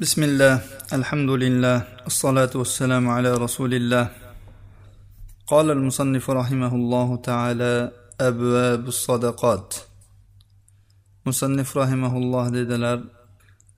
بسم 0.00 0.22
الله 0.22 0.54
الحمد 0.92 1.30
لله 1.30 1.76
الصلاة 2.06 2.50
والسلام 2.54 3.04
على 3.08 3.30
رسول 3.36 3.74
الله 3.74 4.06
قال 5.46 5.70
المصنف 5.70 6.30
رحمه 6.30 6.72
الله 6.74 7.16
تعالى 7.16 7.92
أبواب 8.20 8.88
الصدقات 8.88 9.74
مصنف 11.26 11.76
رحمه 11.76 12.16
الله 12.16 12.44
dedilar 12.48 12.98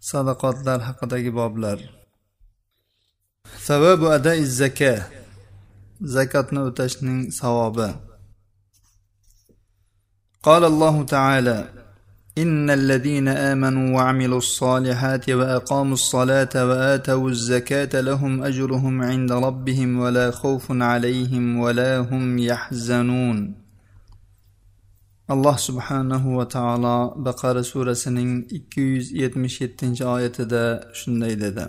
sadaqotlar 0.00 0.79
haqidagi 0.87 1.35
boblar. 1.35 1.79
Savabu 3.59 4.07
adai 4.07 4.47
zaka 4.47 5.11
zakatni 6.03 6.61
o'tashning 6.71 7.35
savobi. 7.35 7.91
قال 10.43 10.65
الله 10.65 11.04
تعالى 11.04 11.81
ان 12.38 12.69
الذين 12.69 13.28
امنوا 13.28 13.96
وعملوا 13.96 14.38
الصالحات 14.38 15.29
واقاموا 15.29 15.94
الصلاه 15.94 16.54
واتوا 16.70 17.30
الزكاه 17.30 18.02
لهم 18.02 18.44
اجرهم 18.44 19.02
عند 19.02 19.32
ربهم 19.32 20.00
ولا 20.00 20.32
خوف 20.32 20.66
عليهم 20.72 21.58
ولا 21.58 21.98
هم 22.00 22.40
يحزنون 22.40 23.40
alloh 25.34 25.58
subhanahu 25.68 26.38
va 26.38 26.46
taolo 26.48 26.98
baqara 27.26 27.64
surasining 27.72 28.32
ikki 28.58 28.82
yuz 28.91 29.08
yetmish 29.22 29.58
yettinchi 29.64 30.04
oyatida 30.16 30.64
shunday 31.00 31.34
dedi 31.44 31.66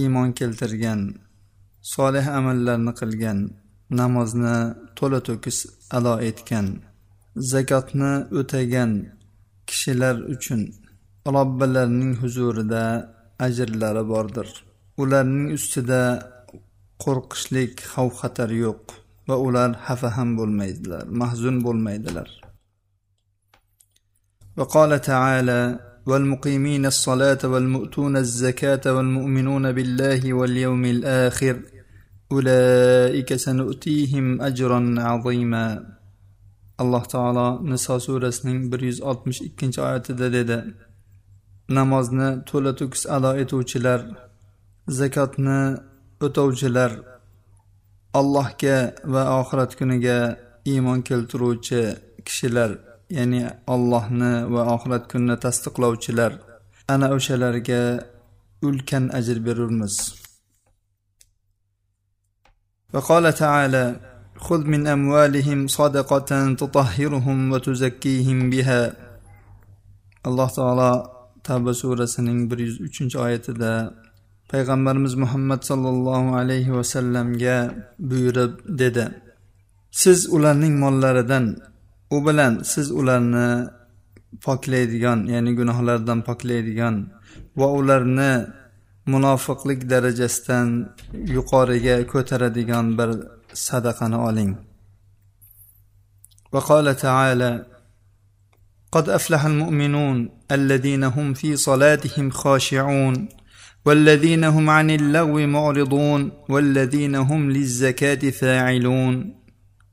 iymon 0.00 0.28
keltirgan 0.38 1.00
solih 1.94 2.26
amallarni 2.38 2.92
qilgan 3.00 3.38
namozni 4.00 4.56
to'la 4.98 5.20
to'kis 5.28 5.58
ado 5.96 6.14
etgan 6.28 6.66
zakotni 7.52 8.12
o'tagan 8.40 8.90
kishilar 9.68 10.16
uchun 10.34 10.60
robbilarining 11.36 12.12
huzurida 12.22 12.84
ajrlari 13.46 14.02
bordir 14.12 14.48
ularning 15.02 15.48
ustida 15.58 16.02
qo'rqishlik 17.04 17.72
xavf 17.92 18.14
xatar 18.20 18.50
yo'q 18.64 18.82
va 19.28 19.36
ular 19.46 19.70
xafa 19.86 20.08
ham 20.16 20.28
bo'lmaydilar 20.38 21.04
mahzun 21.20 21.56
bo'lmaydilar 21.66 22.30
وقال 24.58 25.00
تعالى 25.00 25.62
والمقيمين 26.06 26.86
الصلاة 26.86 27.38
والمؤتون 27.44 28.16
الزكاة 28.16 28.84
والمؤمنون 28.94 29.72
بالله 29.72 30.34
واليوم 30.38 30.84
الآخر 30.84 31.56
أولئك 32.32 33.34
سنؤتيهم 33.34 34.42
أجرا 34.42 34.80
عظيما 34.98 35.66
alloh 36.82 37.04
taolo 37.14 37.48
niso 37.70 37.94
surasining 38.06 38.60
bir 38.72 38.80
yuz 38.88 38.98
oltmish 39.10 39.40
ikkinchi 39.48 39.80
oyatida 39.86 40.26
dedi 40.36 40.58
namozni 41.78 42.28
to'la 42.48 42.72
to'kis 42.80 43.02
ado 43.16 43.30
etuvchilar 43.42 44.00
zakotni 44.98 45.60
o'tovchilar 46.26 46.92
allohga 48.20 48.78
va 49.12 49.22
oxirat 49.40 49.72
kuniga 49.78 50.18
iymon 50.72 51.00
keltiruvchi 51.08 51.80
kishilar 52.26 52.70
ya'ni 53.18 53.42
allohni 53.74 54.32
va 54.54 54.62
oxirat 54.74 55.04
kunini 55.10 55.36
tasdiqlovchilar 55.44 56.32
ana 56.94 57.06
o'shalarga 57.16 57.82
ulkan 58.68 59.04
ajr 59.18 59.38
berurmiz 59.46 59.96
وقال 62.94 63.24
تعالى 63.44 63.84
خذ 64.38 64.62
من 64.72 64.86
أموالهم 64.86 65.66
صدقة 65.66 66.30
تطهرهم 66.62 67.38
وتزكيهم 67.52 68.38
بها 68.50 68.82
alloh 70.28 70.50
taolo 70.58 70.92
tavba 71.46 71.72
surasining 71.74 72.50
bir 72.50 72.58
yuz 72.66 72.76
uchinchi 72.88 73.16
oyatida 73.18 73.72
payg'ambarimiz 74.52 75.14
muhammad 75.14 75.60
sollallohu 75.70 76.36
alayhi 76.40 76.74
vasallamga 76.78 77.56
buyurib 78.08 78.52
dedi 78.80 79.04
siz 79.90 80.18
ularning 80.36 80.74
mollaridan 80.84 81.44
u 82.16 82.18
bilan 82.26 82.52
siz 82.72 82.86
ularni 83.00 83.48
poklaydigan 84.46 85.18
ya'ni 85.34 85.52
gunohlardan 85.60 86.18
poklaydigan 86.28 86.96
va 87.58 87.68
ularni 87.78 88.32
munofiqlik 89.12 89.80
darajasidan 89.92 90.68
yuqoriga 91.36 91.96
ko'taradigan 92.12 92.86
bir 92.98 93.10
sadaqani 93.53 94.15
oling 94.15 94.55
وقال 96.53 96.95
تعالى 96.95 97.65
قد 98.91 99.09
أفلح 99.09 99.45
المؤمنون 99.45 100.29
الذين 100.51 101.03
هم 101.03 101.33
في 101.33 101.55
صلاتهم 101.55 102.29
خاشعون 102.29 103.29
والذين 103.85 104.43
هم 104.43 104.69
عن 104.69 104.89
اللغو 104.89 105.47
معرضون 105.47 106.31
والذين 106.49 107.15
هم 107.15 107.51
للزكاة 107.51 108.29
فاعلون. 108.29 109.35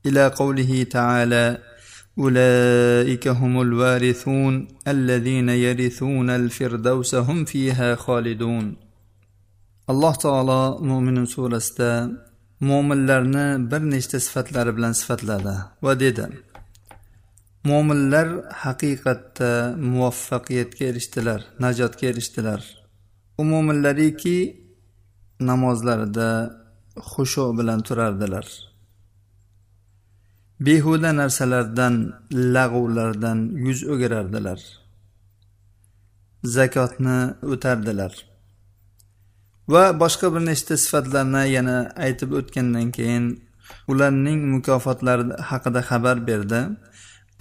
إلى 0.05 0.27
قوله 0.27 0.83
تعالى 0.83 1.57
أولئك 2.17 3.27
هم 3.27 3.61
الوارثون 3.61 4.67
الذين 4.87 5.49
يرثون 5.49 6.29
الفردوس 6.29 7.15
هم 7.15 7.45
فيها 7.45 7.95
خالدون. 7.95 8.75
الله 9.89 10.15
تعالى 10.15 10.77
مؤمن 10.81 11.25
سورة 11.25 11.57
mo'minlarni 12.69 13.71
bir 13.71 13.81
nechta 13.93 14.19
sifatlari 14.19 14.71
bilan 14.77 14.93
sifatladi. 15.01 15.55
Va 15.83 15.93
dedi 15.99 16.25
mo'minlar 17.69 18.27
haqiqatda 18.63 19.51
muvaffaqiyatga 19.91 20.83
erishdilar 20.91 21.41
najotga 21.59 22.05
erishdilar. 22.11 22.61
U 23.39 23.43
mo'minlariki 23.51 24.37
namozlarida 25.49 26.29
xushu 27.11 27.45
bilan 27.59 27.79
turardilar. 27.87 28.47
Behuda 30.65 31.11
narsalardan 31.21 31.95
lag'uvlardan 32.55 33.39
yuz 33.65 33.79
o'girardilar. 33.93 34.59
Zakotni 36.55 37.19
o'tardilar. 37.53 38.30
va 39.74 39.84
boshqa 40.02 40.26
bir 40.34 40.42
nechta 40.50 40.74
sifatlarni 40.84 41.42
yana 41.56 41.76
aytib 42.04 42.30
o'tgandan 42.38 42.88
keyin 42.96 43.24
ularning 43.92 44.40
mukofotlari 44.54 45.24
haqida 45.50 45.80
xabar 45.88 46.16
berdi 46.28 46.60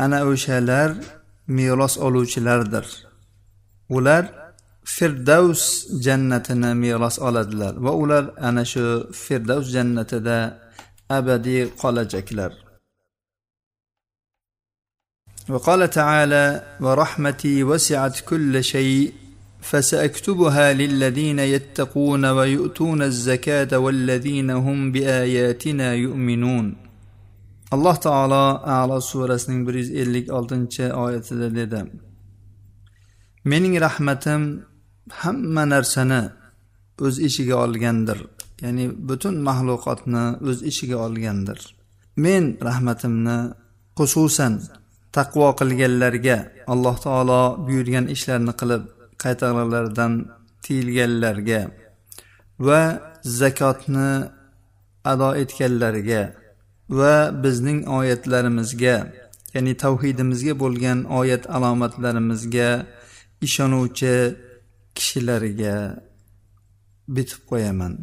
ana 0.03 0.19
o'shalar 0.31 0.89
meros 1.57 1.95
oluvchilardir 2.05 2.85
ular 3.97 4.23
firdavs 4.95 5.63
jannatini 6.05 6.71
meros 6.83 7.15
oladilar 7.27 7.73
va 7.85 7.91
ular 8.03 8.23
ana 8.47 8.63
shu 8.71 8.85
firdavs 9.23 9.67
jannatida 9.75 10.37
abadiy 11.17 11.61
qolajaklar 11.81 12.53
وقال 15.49 15.89
تعالى 15.89 16.45
ورحمتي 16.81 17.63
وسعت 17.63 18.19
كل 18.19 18.63
شيء 18.63 19.13
فساكتبها 19.69 20.73
للذين 20.73 21.39
يتقون 21.39 22.25
ويؤتون 22.25 23.01
الزكاه 23.01 23.79
والذين 23.79 24.49
هم 24.49 24.91
باياتنا 24.91 25.93
يؤمنون 25.93 26.75
alloh 27.75 27.97
taolo 28.05 28.45
alo 28.79 28.97
surasining 29.11 29.61
bir 29.67 29.75
yuz 29.81 29.89
ellik 30.01 30.25
oltinchi 30.37 30.85
oyatida 31.03 31.47
dedi 31.59 31.79
mening 33.51 33.75
rahmatim 33.85 34.41
hamma 35.21 35.63
narsani 35.73 36.21
o'z 37.05 37.15
ichiga 37.27 37.55
olgandir 37.65 38.19
ya'ni 38.63 38.85
butun 39.09 39.35
maxluqotni 39.47 40.23
o'z 40.49 40.59
ichiga 40.71 40.97
olgandir 41.07 41.59
men 42.25 42.43
rahmatimni 42.67 43.37
xususan 43.97 44.53
taqvo 45.15 45.47
qilganlarga 45.59 46.37
alloh 46.73 46.95
taolo 47.05 47.41
buyurgan 47.65 48.05
ishlarni 48.15 48.53
qilib 48.61 48.83
qaytariqlardan 49.22 50.12
tiyilganlarga 50.64 51.60
va 52.66 52.82
zakotni 53.40 54.10
ado 55.12 55.30
etganlarga 55.42 56.22
va 56.98 57.14
bizning 57.42 57.80
oyatlarimizga 57.98 58.96
ya'ni 59.54 59.72
tavhidimizga 59.84 60.54
bo'lgan 60.62 60.98
oyat 61.20 61.44
alomatlarimizga 61.56 62.70
ishonuvchi 63.46 64.14
kishilarga 64.96 65.76
bitib 67.16 67.40
qo'yaman. 67.50 67.94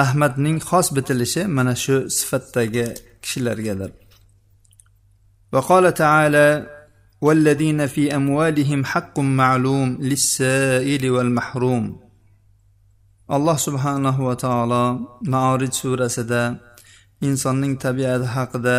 Rahmatning 0.00 0.58
xos 0.68 0.86
bitilishi 0.96 1.42
mana 1.56 1.74
shu 1.84 1.96
sifatdagi 2.18 2.86
kishilargadir. 3.22 3.90
Va 5.52 5.60
qola 5.68 5.90
taala 6.02 6.46
والذين 7.23 7.87
في 7.87 8.15
اموالهم 8.15 8.85
حق 8.85 9.19
معلوم 9.19 9.97
للسائل 10.01 11.09
والمحروم 11.09 11.99
alloh 13.29 13.57
subhanahu 13.61 14.25
va 14.25 14.35
taolo 14.45 14.83
maorij 15.33 15.73
surasida 15.81 16.43
insonning 17.27 17.77
tabiati 17.77 18.27
haqida 18.35 18.77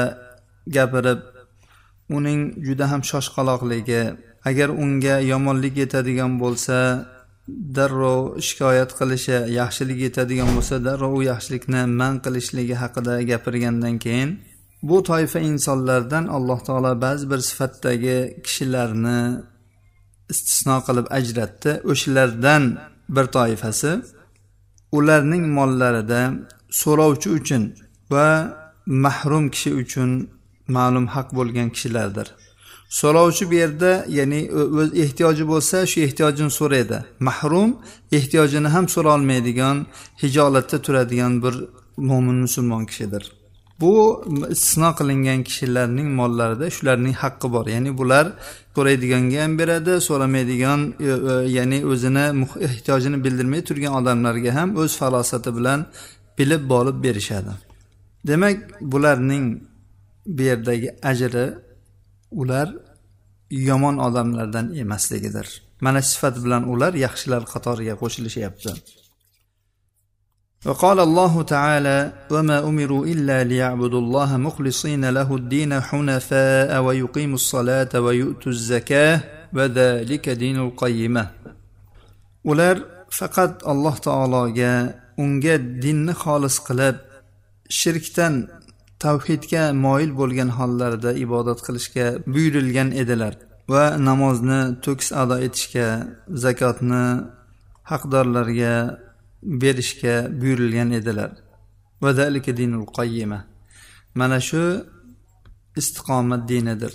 gapirib 0.77 1.21
uning 2.17 2.41
juda 2.67 2.85
ham 2.91 3.03
shoshqaloqligi 3.11 4.03
agar 4.49 4.69
unga 4.85 5.15
yomonlik 5.31 5.75
yetadigan 5.83 6.33
bo'lsa 6.43 6.79
darrov 7.77 8.21
shikoyat 8.47 8.91
qilishi 8.99 9.39
yaxshilik 9.61 9.99
yetadigan 10.07 10.51
bo'lsa 10.57 10.75
darrov 10.87 11.13
u 11.19 11.21
yaxshilikni 11.31 11.83
man 12.01 12.15
qilishligi 12.25 12.75
haqida 12.83 13.15
gapirgandan 13.31 13.95
keyin 14.05 14.31
bu 14.90 15.04
toifa 15.04 15.40
insonlardan 15.40 16.26
alloh 16.28 16.60
taolo 16.68 17.02
ba'zi 17.06 17.26
bir 17.32 17.40
sifatdagi 17.50 18.18
kishilarni 18.46 19.20
istisno 20.32 20.78
qilib 20.88 21.08
ajratdi. 21.18 21.72
O'shalardan 21.92 22.64
bir 23.16 23.26
toifasi 23.36 23.92
ularning 24.98 25.46
mollarida 25.58 26.22
so'rovchi 26.82 27.30
uchun 27.40 27.64
va 28.14 28.28
mahrum 29.06 29.46
kishi 29.54 29.72
uchun 29.82 30.10
ma'lum 30.76 31.06
haq 31.16 31.28
bo'lgan 31.38 31.70
kishilardir. 31.76 32.28
So'rovchi 33.00 33.44
bu 33.52 33.56
yerda 33.64 33.92
ya'ni 34.18 34.42
o'z 34.82 34.90
ehtiyoji 35.04 35.44
bo'lsa 35.52 35.78
shu 35.92 35.98
ehtiyojini 36.08 36.52
so'raydi. 36.60 36.98
Mahrum 37.28 37.70
ehtiyojini 38.18 38.70
ham 38.76 38.86
so'rolmaydigan 38.96 39.78
hijolatda 40.22 40.78
turadigan 40.86 41.34
bir 41.44 41.56
mo'min 42.10 42.38
musulmon 42.46 42.84
kishidir. 42.90 43.45
Bu 43.82 44.24
istisno 44.50 44.90
qilingan 45.00 45.44
kishilarning 45.48 46.10
mollarida 46.20 46.70
shularning 46.76 47.16
haqqi 47.24 47.48
bor. 47.56 47.66
Ya'ni 47.76 47.92
bular 48.00 48.26
so'raydiganga 48.76 49.38
ham 49.44 49.54
beradi 49.60 49.94
so'ramaydigan 50.08 50.80
e, 51.00 51.12
e, 51.32 51.34
ya'ni 51.58 51.80
o'zini 51.92 52.26
ehtiyojini 52.68 53.18
bildirmay 53.26 53.62
turgan 53.70 53.94
odamlarga 54.00 54.52
ham 54.58 54.70
o'z 54.82 54.92
falosati 55.02 55.52
bilan 55.58 55.80
bilib 56.38 56.64
borib 56.74 56.98
berishadi. 57.06 57.52
Demak 58.30 58.58
bularning 58.94 59.46
bu 60.36 60.42
yerdagi 60.50 60.90
ajri 61.12 61.48
ular 62.32 62.68
yomon 63.70 63.98
odamlardan 64.08 64.76
emasligidir. 64.76 65.48
Mana 65.82 66.02
sifat 66.02 66.36
bilan 66.46 66.64
ular 66.74 66.94
yaxshilar 67.06 67.44
qatoriga 67.54 67.96
qo'shilishyapti. 68.02 68.72
وقال 70.67 71.01
الله 71.01 71.43
تعالى 71.43 72.13
وما 72.31 72.59
امروا 72.69 73.07
الا 73.07 73.45
ليعبدوا 73.45 74.01
الله 74.01 74.37
مخلصين 74.37 75.11
له 75.11 75.37
الدين 75.37 75.81
حنفاء 75.81 76.83
ويقيموا 76.83 77.35
الصلاه 77.35 78.01
ويؤتوا 78.01 78.53
الزكاه 78.53 79.21
وذلك 79.53 80.29
دين 80.29 80.57
القيمه 80.57 81.31
ular 82.45 82.77
faqat 83.19 83.53
alloh 83.73 83.97
taologa 84.07 84.73
unga 85.23 85.55
dinni 85.83 86.15
xolis 86.23 86.57
qilib 86.67 86.97
shirkdan 87.81 88.35
tavhidga 89.05 89.63
moyil 89.85 90.13
bo'lgan 90.21 90.51
hollarida 90.59 91.11
ibodat 91.25 91.59
qilishga 91.67 92.07
buyurilgan 92.33 92.89
edilar 93.03 93.35
va 93.73 93.85
namozni 94.09 94.61
to'kis 94.85 95.11
ado 95.23 95.37
etishga 95.47 95.89
zakotni 96.45 97.05
haqdorlarga 97.91 98.75
berishga 99.45 100.41
buyurilgan 100.41 100.91
edilar 100.91 101.31
dinul 102.59 102.87
qayyima 102.99 103.41
mana 104.15 104.41
shu 104.41 104.63
istiqomat 105.81 106.43
dinidir 106.49 106.95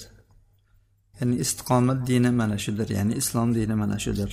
ya'ni 1.19 1.35
istiqomat 1.43 1.99
dini 2.07 2.29
mana 2.39 2.57
shudir 2.57 2.89
ya'ni 2.97 3.13
islom 3.21 3.49
dini 3.55 3.75
mana 3.81 3.97
shudir 4.05 4.31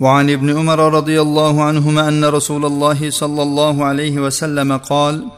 وعن 0.00 0.30
ابن 0.30 0.48
عمر 0.58 0.80
رضي 0.98 1.20
الله 1.20 1.54
عنهما 1.64 2.08
ان 2.08 2.24
رسول 2.24 2.64
الله 2.70 3.10
صلى 3.10 3.42
الله 3.42 3.84
عليه 3.84 4.14
وسلم 4.24 4.76
قال 4.76 5.30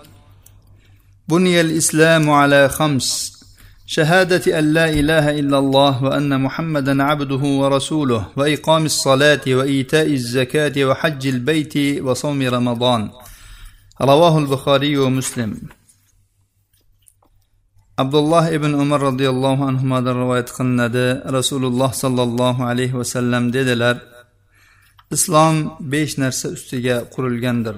بني 1.29 1.61
الاسلام 1.61 2.31
على 2.31 2.69
خمس 2.69 3.09
شهاده 3.96 4.60
ان 4.60 4.66
لا 4.74 4.86
اله 5.00 5.26
الا 5.40 5.58
الله 5.64 6.04
وان 6.04 6.42
محمدا 6.42 7.04
عبده 7.04 7.44
ورسوله 7.62 8.22
واقام 8.38 8.84
الصلاه 8.86 9.46
وايتاء 9.48 10.08
الزكاه 10.20 10.76
وحج 10.90 11.24
البيت 11.28 11.76
وصوم 12.06 12.40
رمضان 12.58 13.02
رواه 14.12 14.38
البخاري 14.38 14.98
ومسلم 14.98 15.52
الله 18.00 18.46
ibn 18.58 18.72
umar 18.84 19.02
roziyallohu 19.02 19.68
anhudan 19.70 20.16
rivoyat 20.24 20.50
qilinadi 20.58 21.08
rasululloh 21.38 21.92
sollallohu 22.04 22.64
alayhi 22.72 22.98
vasallam 23.02 23.54
dedilar 23.54 23.96
islom 25.12 25.56
besh 25.92 26.14
narsa 26.24 26.48
ustiga 26.56 26.96
qurilgandir 27.14 27.76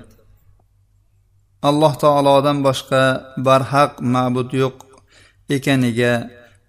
alloh 1.70 1.94
taolodan 2.04 2.58
boshqa 2.68 3.04
barhaq 3.48 3.92
ma'bud 4.16 4.50
yo'q 4.64 4.93
ekaniga 5.57 6.15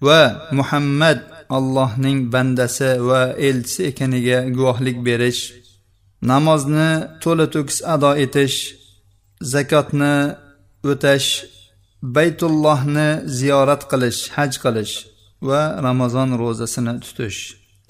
va 0.07 0.21
muhammad 0.59 1.19
allohning 1.57 2.19
bandasi 2.33 2.91
va 3.09 3.21
elchisi 3.47 3.81
ekaniga 3.91 4.38
guvohlik 4.56 4.97
berish 5.07 5.41
namozni 6.31 6.89
to'la 7.24 7.45
to'kis 7.56 7.80
ado 7.94 8.12
etish 8.25 8.57
zakotni 9.53 10.15
o'tash 10.91 11.30
baytullohni 12.15 13.09
ziyorat 13.39 13.81
qilish 13.91 14.21
haj 14.36 14.51
qilish 14.63 14.95
va 15.50 15.62
ramazon 15.88 16.30
ro'zasini 16.41 16.94
tutish 17.03 17.39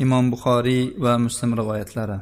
imom 0.04 0.26
buxoriy 0.34 0.84
va 1.04 1.14
muslim 1.26 1.52
rivoyatlari 1.62 2.20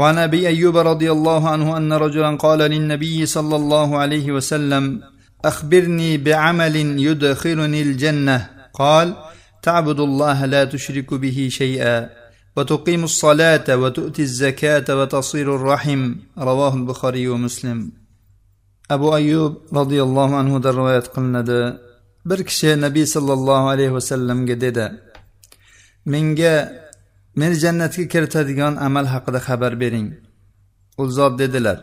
وعن 0.00 0.18
ابي 0.18 0.48
ايوب 0.48 0.76
رضي 0.76 1.08
الله 1.16 1.42
عنه 1.48 1.76
ان 1.76 1.92
رجلا 1.92 2.30
قال 2.36 2.58
للنبي 2.58 3.26
صلى 3.26 3.56
الله 3.56 3.88
عليه 3.98 4.26
وسلم 4.36 4.84
اخبرني 5.44 6.18
بعمل 6.18 6.76
يدخلني 6.76 7.82
الجنه 7.82 8.50
قال 8.74 9.16
تعبد 9.62 10.00
الله 10.00 10.46
لا 10.46 10.64
تشرك 10.64 11.14
به 11.14 11.48
شيئا 11.50 12.10
وتقيم 12.56 13.04
الصلاه 13.04 13.76
وتؤتي 13.76 14.22
الزكاه 14.22 15.00
وتصير 15.00 15.56
الرحم 15.56 16.14
رواه 16.38 16.74
البخاري 16.74 17.28
ومسلم 17.28 17.92
abu 18.88 19.14
ayub 19.14 19.52
roziyallohu 19.78 20.34
anhudan 20.42 20.72
rivoyat 20.78 21.06
qilinadi 21.14 21.60
bir 22.28 22.40
kishi 22.48 22.70
nabiy 22.84 23.06
sollallohu 23.14 23.66
alayhi 23.74 23.92
vasallamga 23.98 24.56
dedi 24.64 24.86
menga 26.12 26.54
meni 27.40 27.56
jannatga 27.64 28.04
kiritadigan 28.12 28.74
amal 28.86 29.06
haqida 29.14 29.40
xabar 29.46 29.72
bering 29.82 30.08
u 31.00 31.02
zot 31.16 31.32
dedilar 31.40 31.78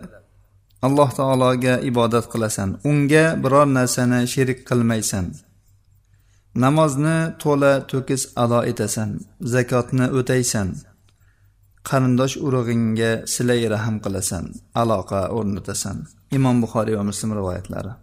alloh 0.88 1.10
taologa 1.20 1.74
ibodat 1.90 2.26
qilasan 2.34 2.70
unga 2.90 3.26
biror 3.44 3.68
narsani 3.78 4.20
sherik 4.34 4.60
qilmaysan 4.70 5.26
namozni 6.64 7.18
to'la 7.44 7.74
to'kis 7.92 8.24
ado 8.44 8.60
etasan 8.72 9.10
zakotni 9.54 10.06
o'taysan 10.20 10.70
qarindosh 11.90 12.36
urug'ingga 12.46 13.12
silay 13.34 13.62
rahm 13.74 13.96
qilasan 14.04 14.46
aloqa 14.82 15.22
o'rnatasan 15.38 15.98
imom 16.38 16.56
buxoriy 16.64 16.96
va 17.00 17.04
muslim 17.12 17.30
rivoyatlari 17.40 17.94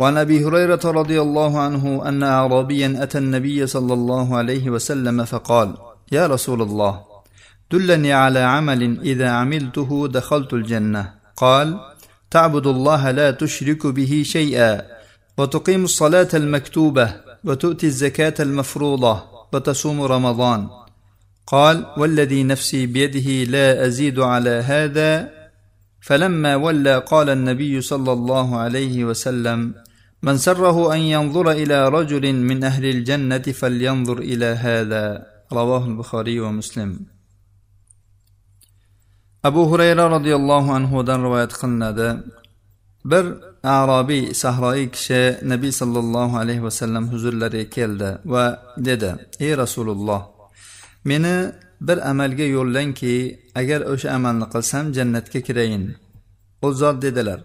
وعن 0.00 0.16
ابي 0.16 0.44
هريره 0.44 0.84
رضي 1.00 1.18
الله 1.26 1.52
عنه 1.66 2.08
ان 2.08 2.22
اعرابيا 2.22 2.88
اتى 3.02 3.18
النبي 3.18 3.66
صلى 3.66 3.94
الله 3.98 4.36
عليه 4.36 4.70
وسلم 4.70 5.24
فقال 5.24 5.68
يا 6.12 6.26
رسول 6.26 6.62
الله 6.62 7.09
دلني 7.71 8.13
على 8.13 8.39
عمل 8.39 8.99
إذا 9.01 9.29
عملته 9.29 10.07
دخلت 10.07 10.53
الجنة. 10.53 11.13
قال 11.37 11.79
تعبد 12.31 12.67
الله 12.67 13.11
لا 13.11 13.31
تشرك 13.31 13.87
به 13.87 14.23
شيئا 14.25 14.81
وتقيم 15.37 15.83
الصلاة 15.83 16.27
المكتوبة 16.33 17.15
وتؤتي 17.43 17.87
الزكاة 17.87 18.33
المفروضة 18.39 19.23
وتصوم 19.53 20.01
رمضان. 20.01 20.67
قال 21.47 21.85
والذي 21.97 22.43
نفسي 22.43 22.85
بيده 22.85 23.51
لا 23.51 23.85
أزيد 23.85 24.19
على 24.19 24.49
هذا. 24.49 25.29
فلما 26.01 26.55
ولى 26.55 26.97
قال 26.97 27.29
النبي 27.29 27.81
صلى 27.81 28.11
الله 28.11 28.57
عليه 28.57 29.05
وسلم 29.05 29.73
من 30.23 30.37
سره 30.37 30.93
أن 30.93 30.99
ينظر 30.99 31.51
إلى 31.51 31.89
رجل 31.89 32.33
من 32.33 32.63
أهل 32.63 32.85
الجنة 32.85 33.37
فلينظر 33.37 34.17
إلى 34.17 34.45
هذا. 34.45 35.25
رواه 35.53 35.85
البخاري 35.85 36.39
ومسلم. 36.39 37.10
Abu 39.43 39.71
hurayra 39.71 40.05
roziyallohu 40.15 40.73
anhudan 40.77 41.19
rivoyat 41.25 41.53
qilinadi. 41.61 42.07
Bir 43.11 43.25
arobiy 43.63 44.33
sahroiy 44.33 44.91
kishi 44.95 45.21
nabiy 45.51 45.71
sollallohu 45.81 46.35
alayhi 46.37 46.63
vasallam 46.63 47.05
huzurlariga 47.13 47.69
keldi 47.69 48.09
va 48.33 48.45
dedi 48.87 49.11
ey 49.39 49.51
rasululloh 49.57 50.21
meni 51.09 51.35
bir 51.87 51.97
amalga 52.11 52.45
yo'llangki 52.57 53.15
agar 53.61 53.81
o'sha 53.93 54.09
amalni 54.17 54.45
qilsam 54.53 54.85
jannatga 54.97 55.39
kirayin 55.47 55.83
u 56.65 56.67
zot 56.81 56.97
dedilar 57.05 57.39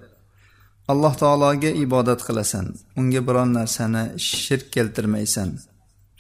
alloh 0.93 1.15
taologa 1.23 1.71
ibodat 1.85 2.21
qilasan 2.29 2.67
unga 3.01 3.21
biron 3.29 3.51
narsani 3.59 4.03
shirk 4.29 4.67
keltirmaysan. 4.75 5.51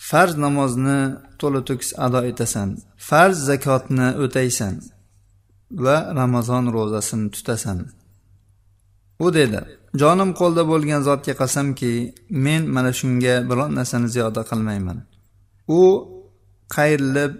Farz 0.08 0.34
namozni 0.44 1.00
to'la 1.40 1.60
to'kis 1.68 1.90
ado 2.06 2.20
etasan 2.30 2.68
farz 3.08 3.36
zakotni 3.48 4.08
o'taysan. 4.24 4.74
Va 5.70 5.96
ramazon 6.14 6.64
ro'zasini 6.76 7.30
tutasan. 7.34 7.78
U 9.24 9.26
dedi 9.34 9.60
jonim 10.00 10.30
qo'lda 10.40 10.62
bo'lgan 10.72 11.00
zotga 11.08 11.34
qasamki 11.42 11.92
men 12.44 12.62
mana 12.76 12.92
shunga 12.98 13.34
biron 13.50 13.70
narsani 13.78 14.08
ziyoda 14.14 14.42
qilmayman. 14.50 14.98
U 15.80 15.82
qayrilib 16.76 17.32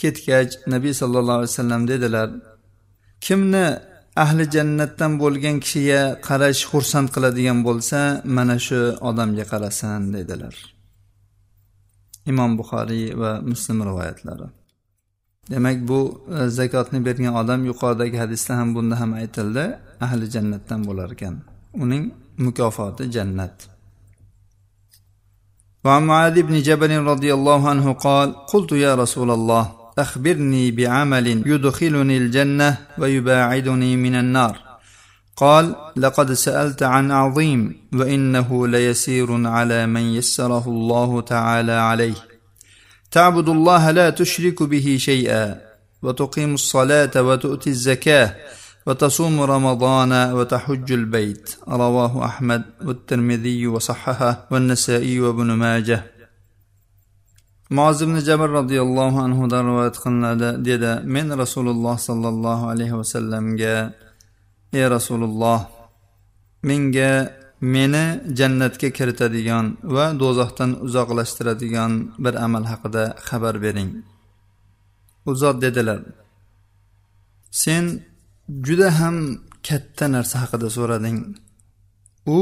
ketgach 0.00 0.52
nabiy 0.74 0.94
sallallohu 1.00 1.38
alayhi 1.40 1.52
vasallam 1.54 1.82
dedilar 1.92 2.28
kimni 3.26 3.66
ahli 4.24 4.44
jannatdan 4.54 5.12
bo'lgan 5.22 5.56
kishiga 5.64 6.02
qarash 6.28 6.62
xursand 6.70 7.08
qiladigan 7.14 7.58
bo'lsa 7.68 8.00
mana 8.36 8.56
shu 8.66 8.80
odamga 9.08 9.44
qarasin 9.52 10.02
dedilar. 10.16 10.54
Imom 12.30 12.50
buxoriy 12.58 13.06
va 13.20 13.32
muslim 13.50 13.78
rivoyatlari. 13.88 14.46
Demak 15.50 15.78
bu 15.88 16.00
e, 16.36 16.48
zakotni 16.58 16.98
bergan 17.06 17.34
odam 17.40 17.60
yuqoridagi 17.70 18.16
hadisda 18.22 18.52
ham 18.58 18.68
bunda 18.74 18.94
ham 19.00 19.10
aytildi. 19.20 19.64
Ahli 20.04 20.24
jannatdan 20.34 20.80
bo'lar 20.88 21.08
ekan 21.16 21.34
uning 21.82 22.04
mukofoti 22.44 23.04
jannat. 23.16 23.56
وعن 25.86 26.02
معاذ 26.06 26.42
بن 26.42 26.62
جبل 26.62 26.92
رضي 27.12 27.34
الله 27.34 27.68
عنه 27.68 27.92
قال 27.92 28.28
قلت 28.52 28.72
يا 28.72 28.92
رسول 28.94 29.30
الله 29.30 29.64
اخبرني 29.98 30.70
بعمل 30.70 31.26
يدخلني 31.26 32.16
الجنه 32.18 32.78
ويباعدني 32.98 33.96
من 33.96 34.14
النار 34.14 34.54
قال 35.36 35.74
لقد 35.96 36.32
سالت 36.32 36.82
عن 36.82 37.10
عظيم 37.10 37.60
وانه 37.94 38.66
ليسير 38.66 39.46
على 39.46 39.86
من 39.86 40.00
يسره 40.00 40.64
الله 40.66 41.20
تعالى 41.20 41.72
عليه 41.72 42.35
تعبد 43.10 43.48
الله 43.48 43.90
لا 43.90 44.10
تشرك 44.10 44.62
به 44.62 44.96
شيئا 45.00 45.60
وتقيم 46.02 46.54
الصلاة 46.54 47.10
وتؤتي 47.16 47.70
الزكاة 47.70 48.34
وتصوم 48.86 49.40
رمضان 49.40 50.12
وتحج 50.32 50.92
البيت. 50.92 51.56
رواه 51.68 52.24
أحمد 52.24 52.62
والترمذي 52.84 53.66
وصححه 53.66 54.48
والنسائي 54.50 55.20
وابن 55.20 55.46
ماجه. 55.52 56.04
معاذ 57.70 58.04
بن 58.06 58.18
جبل 58.18 58.50
رضي 58.50 58.80
الله 58.82 59.22
عنه 59.22 59.48
دروات 59.48 59.96
قلنا 59.96 60.34
ددا 60.34 61.00
من 61.00 61.32
رسول 61.32 61.68
الله 61.68 61.96
صلى 61.96 62.28
الله 62.28 62.66
عليه 62.70 62.92
وسلم 62.92 63.56
جاء. 63.56 63.92
يا 64.72 64.88
رسول 64.88 65.24
الله 65.24 65.66
من 66.62 66.90
جاء 66.90 67.45
meni 67.60 68.04
jannatga 68.38 68.88
kiritadigan 68.98 69.66
va 69.94 70.06
do'zaxdan 70.20 70.70
uzoqlashtiradigan 70.86 71.92
bir 72.24 72.34
amal 72.44 72.64
haqida 72.72 73.04
xabar 73.26 73.54
bering. 73.64 73.90
U 75.28 75.30
zot 75.42 75.56
dedilar 75.64 76.00
sen 77.62 77.84
juda 78.66 78.88
ham 79.00 79.16
katta 79.68 80.06
narsa 80.14 80.36
haqida 80.42 80.68
so'rading. 80.76 81.18
U 82.36 82.38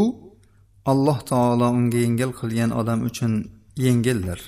alloh 0.93 1.19
taolo 1.31 1.69
unga 1.79 1.99
yengil 2.05 2.31
qilgan 2.41 2.71
odam 2.81 3.01
uchun 3.09 3.33
yengildir. 3.85 4.41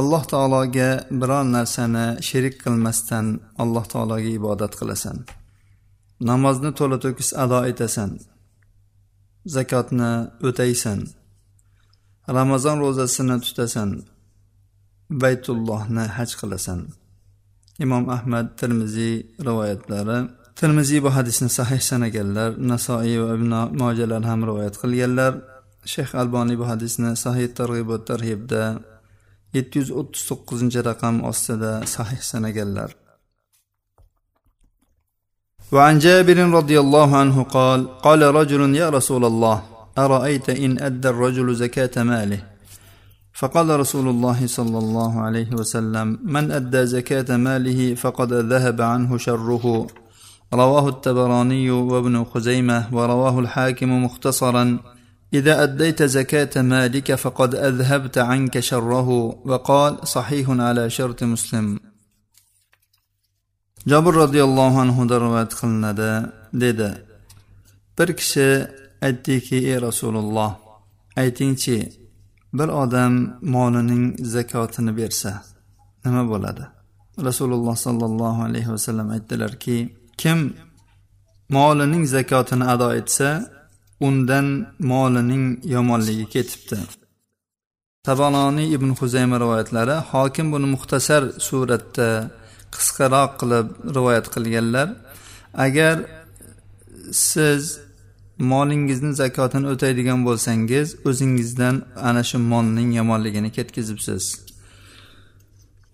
Alloh 0.00 0.22
taologa 0.32 0.90
biror 1.20 1.44
narsani 1.56 2.06
sherik 2.28 2.54
qilmasdan 2.62 3.26
alloh 3.62 3.84
taologa 3.92 4.30
ibodat 4.38 4.72
qilasan. 4.80 5.16
Namozni 6.28 6.70
to'la 6.78 6.96
to'kis 7.04 7.30
ado 7.44 7.58
etasan. 7.70 8.10
Zakotni 9.54 10.12
o'taysan. 10.48 11.00
Ramazon 12.38 12.76
ro'zasini 12.84 13.36
tutasan. 13.44 13.90
Baytullohni 15.22 16.04
haj 16.16 16.30
qilasan. 16.40 16.80
Imom 17.84 18.04
ahmad 18.16 18.46
termiziy 18.60 19.14
rivoyatlari. 19.46 20.18
Termiziy 20.60 21.00
bu 21.04 21.10
hadisni 21.16 21.48
sahih 21.58 21.80
sanaganlar 21.90 22.50
nasoiy 22.70 23.16
va 23.22 23.30
ibn 23.38 23.52
mojalar 23.80 24.22
ham 24.30 24.40
rivoyat 24.48 24.76
qilganlar. 24.82 25.32
Shayx 25.92 26.10
alboniy 26.20 26.56
bu 26.60 26.64
hadisni 26.72 27.10
sahih 27.24 27.48
targ'ibot 27.58 28.02
tarhibda 28.10 28.62
yetti 29.56 29.74
yuz 29.80 29.90
o'ttiz 30.00 30.22
to'qqizinchi 30.28 30.80
raqam 30.90 31.16
ostida 31.30 31.72
sahih 31.94 32.20
sanaganlar. 32.30 32.90
وعن 35.72 35.98
جابر 35.98 36.36
رضي 36.36 36.80
الله 36.80 37.16
عنه 37.16 37.42
قال 37.42 37.98
قال 37.98 38.22
رجل 38.22 38.74
يا 38.74 38.88
رسول 38.88 39.24
الله 39.24 39.62
أرأيت 39.98 40.50
إن 40.50 40.82
أدى 40.82 41.08
الرجل 41.08 41.54
زكاة 41.54 42.02
ماله؟ 42.02 42.42
فقال 43.32 43.80
رسول 43.80 44.08
الله 44.08 44.46
صلى 44.46 44.78
الله 44.78 45.20
عليه 45.20 45.50
وسلم 45.52 46.18
من 46.24 46.50
أدى 46.50 46.86
زكاة 46.86 47.36
ماله 47.36 47.94
فقد 47.94 48.32
ذهب 48.32 48.80
عنه 48.82 49.18
شره. 49.18 49.86
رواه 50.54 50.88
التبراني 50.88 51.70
وابن 51.70 52.24
خزيمة 52.24 52.84
ورواه 52.92 53.40
الحاكم 53.40 54.04
مختصرا 54.04 54.78
إذا 55.34 55.62
أديت 55.62 56.02
زكاة 56.02 56.62
مالك 56.62 57.14
فقد 57.14 57.54
أذهبت 57.54 58.18
عنك 58.18 58.60
شره. 58.60 59.08
وقال 59.44 60.08
صحيح 60.08 60.50
على 60.50 60.90
شرط 60.90 61.22
مسلم. 61.22 61.89
Jabr 63.90 64.12
roziyallohu 64.22 64.78
anhudan 64.84 65.20
rivoyat 65.24 65.52
qilinadi 65.60 66.10
dedi. 66.62 66.90
Bir 67.98 68.08
kishi 68.18 68.48
aytdiki 69.06 69.58
ey 69.70 69.78
rasululloh 69.86 70.52
aytingchi 71.22 71.76
bir 72.58 72.68
odam 72.82 73.12
molining 73.54 74.04
zakotini 74.34 74.92
bersa 75.00 75.30
nima 76.04 76.22
bo'ladi? 76.32 76.64
Rasululloh 77.28 77.76
sollallohu 77.86 78.40
alayhi 78.48 78.70
vasallam 78.74 79.08
aytdilarki 79.16 79.76
kim 80.20 80.38
molining 81.56 82.04
zakotini 82.16 82.64
ado 82.74 82.88
etsa 83.00 83.28
undan 84.06 84.46
molining 84.92 85.44
yomonligi 85.74 86.26
ketibdi. 86.34 86.78
Tabaloniy 88.06 88.68
ibn 88.76 88.90
huzayma 89.00 89.36
rivoyatlari 89.42 89.96
hokim 90.12 90.46
buni 90.52 90.66
muxtasar 90.74 91.22
suratda 91.46 92.08
qisqaroq 92.74 93.32
qilib 93.40 93.66
rivoyat 93.96 94.26
qilganlar 94.34 94.88
agar 95.66 95.96
siz 97.12 97.62
molingizni 98.52 99.12
zakotini 99.22 99.66
o'taydigan 99.72 100.20
bo'lsangiz 100.28 100.86
o'zingizdan 101.08 101.76
ana 102.08 102.22
shu 102.30 102.38
molning 102.52 102.90
yomonligini 102.98 103.50
ketkazibsiz. 103.56 104.24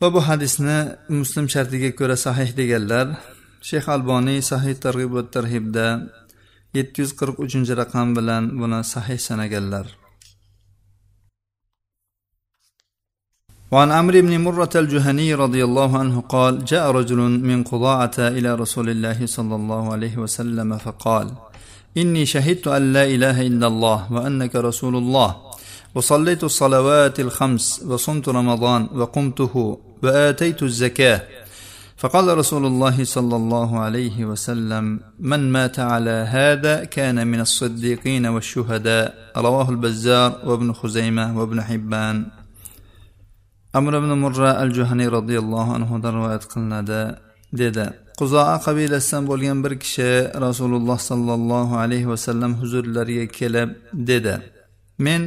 Va 0.01 0.09
bu 0.15 0.21
hadisni 0.29 0.79
muslim 1.19 1.47
shartiga 1.55 1.91
ko'ra 1.99 2.17
sahih 2.27 2.51
deganlar 2.61 3.07
shayx 3.69 3.87
alboniy 3.95 4.41
sahih 4.53 4.75
targ'ibot 4.85 5.27
va 5.27 5.33
tarhibda 5.37 5.87
yetti 6.79 6.97
yuz 7.03 7.13
qirq 7.21 7.37
uchinchi 7.47 7.73
raqam 7.83 8.09
bilan 8.19 8.43
buni 8.61 8.81
sahih 8.95 9.19
sanaganlar. 9.29 9.87
وعن 13.71 13.91
عمرو 13.93 14.21
بن 14.21 14.41
مرة 14.41 14.71
الجهني 14.77 15.35
رضي 15.35 15.65
الله 15.65 15.99
عنه 15.99 16.21
قال 16.21 16.65
جاء 16.65 16.91
رجل 16.91 17.17
من 17.19 17.63
قضاعة 17.63 18.15
إلى 18.19 18.55
رسول 18.55 18.91
الله 18.91 19.27
صلى 19.27 19.55
الله 19.55 19.93
عليه 19.93 20.17
وسلم 20.17 20.77
فقال 20.79 21.31
إني 21.97 22.27
شهدت 22.27 22.69
أن 22.69 22.93
لا 22.93 23.05
إله 23.05 23.47
إلا 23.47 23.67
الله 23.67 24.13
وأنك 24.13 24.57
رسول 24.57 24.97
الله 24.97 25.37
وصليت 25.95 26.45
الصلوات 26.45 27.21
الخمس 27.21 27.83
وصمت 27.87 28.29
رمضان 28.29 28.89
وقمته 28.95 29.79
وآتيت 30.03 30.63
الزكاة. 30.63 31.23
فقال 31.97 32.39
رسول 32.39 32.67
الله 32.67 33.05
صلى 33.05 33.37
الله 33.37 33.79
عليه 33.79 34.25
وسلم 34.25 35.01
من 35.21 35.53
مات 35.53 35.79
على 35.79 36.27
هذا 36.31 36.85
كان 36.85 37.27
من 37.27 37.41
الصديقين 37.41 38.27
والشهداء. 38.27 39.33
رواه 39.37 39.71
البزار 39.71 40.41
وابن 40.45 40.73
خزيمة 40.73 41.39
وابن 41.39 41.63
حبان. 41.63 42.27
Amr 43.79 43.93
ibn 44.01 44.11
murra 44.25 44.51
al 44.63 44.71
juhaniy 44.79 45.09
roziyallohu 45.17 45.71
anhudan 45.79 46.13
rivoyat 46.19 46.45
qilinadi 46.53 47.01
dedi. 47.61 47.87
Quzoa 48.21 48.57
qabilasidan 48.67 49.23
bo'lgan 49.31 49.59
bir 49.65 49.73
kishi 49.83 50.11
rasululloh 50.47 50.99
sollallohu 51.11 51.75
alayhi 51.85 52.09
vasallam 52.13 52.53
huzurlariga 52.61 53.27
kelib 53.39 53.71
dedi. 54.11 54.35
Men 55.07 55.23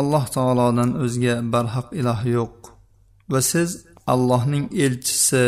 alloh 0.00 0.24
taolodan 0.36 0.90
o'zga 1.04 1.34
barhaq 1.54 1.88
iloh 2.00 2.20
yo'q 2.36 2.56
va 3.32 3.40
siz 3.52 3.70
allohning 4.12 4.64
elchisi 4.84 5.44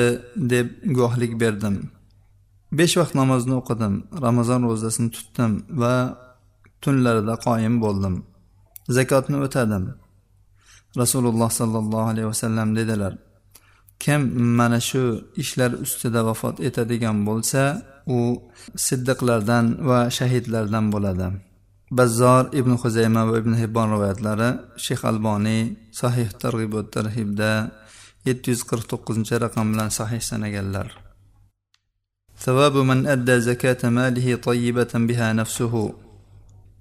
deb 0.52 0.66
guvohlik 0.96 1.32
berdim. 1.42 1.76
Besh 2.78 2.94
vaqt 3.00 3.14
namozni 3.20 3.54
o'qidim 3.60 3.94
ramazon 4.24 4.60
ro'zasini 4.70 5.10
tutdim 5.16 5.52
va 5.82 5.94
tunlarida 6.82 7.34
qoyim 7.46 7.74
bo'ldim. 7.84 8.14
Zakotni 8.96 9.36
o'tadim. 9.46 9.84
rasululloh 11.00 11.50
sollallohu 11.60 12.06
alayhi 12.12 12.28
vasallam 12.32 12.68
dedilar 12.78 13.12
kim 14.02 14.22
mana 14.58 14.80
shu 14.88 15.02
ishlar 15.42 15.70
ustida 15.84 16.20
vafot 16.28 16.56
etadigan 16.68 17.18
bo'lsa 17.28 17.62
u 18.16 18.18
siddiqlardan 18.86 19.64
va 19.88 20.00
shahidlardan 20.18 20.86
bo'ladi. 20.94 21.28
Bazzor 21.98 22.44
ibn 22.60 22.72
huzayma 22.82 23.22
va 23.28 23.34
ibn 23.42 23.52
hibbon 23.60 23.88
rivoyatlari 23.94 24.50
shayx 24.84 25.00
alboniy 25.10 25.62
sahih 26.00 26.28
targ'ib 26.42 26.74
tarhibda 26.94 27.50
yetti 28.28 28.46
yuz 28.52 28.62
qirq 28.70 28.84
to'qqizinchi 28.92 29.34
raqam 29.44 29.66
bilan 29.72 29.90
sahih 29.98 30.20
sanaganlar. 30.30 30.88
Man 32.90 33.00
adda 33.14 33.34
zakata 33.48 33.88
malihi 33.98 34.32
tayyibatan 34.46 35.02
biha 35.10 35.28
nafsuhu. 35.40 35.84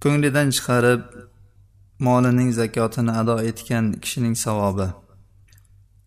Ko'nglidan 0.03 0.47
chiqarib 0.55 1.01
molining 2.05 2.51
zakotini 2.51 3.11
ado 3.19 3.35
etgan 3.49 3.85
kishining 4.01 4.35
savobi. 4.45 4.87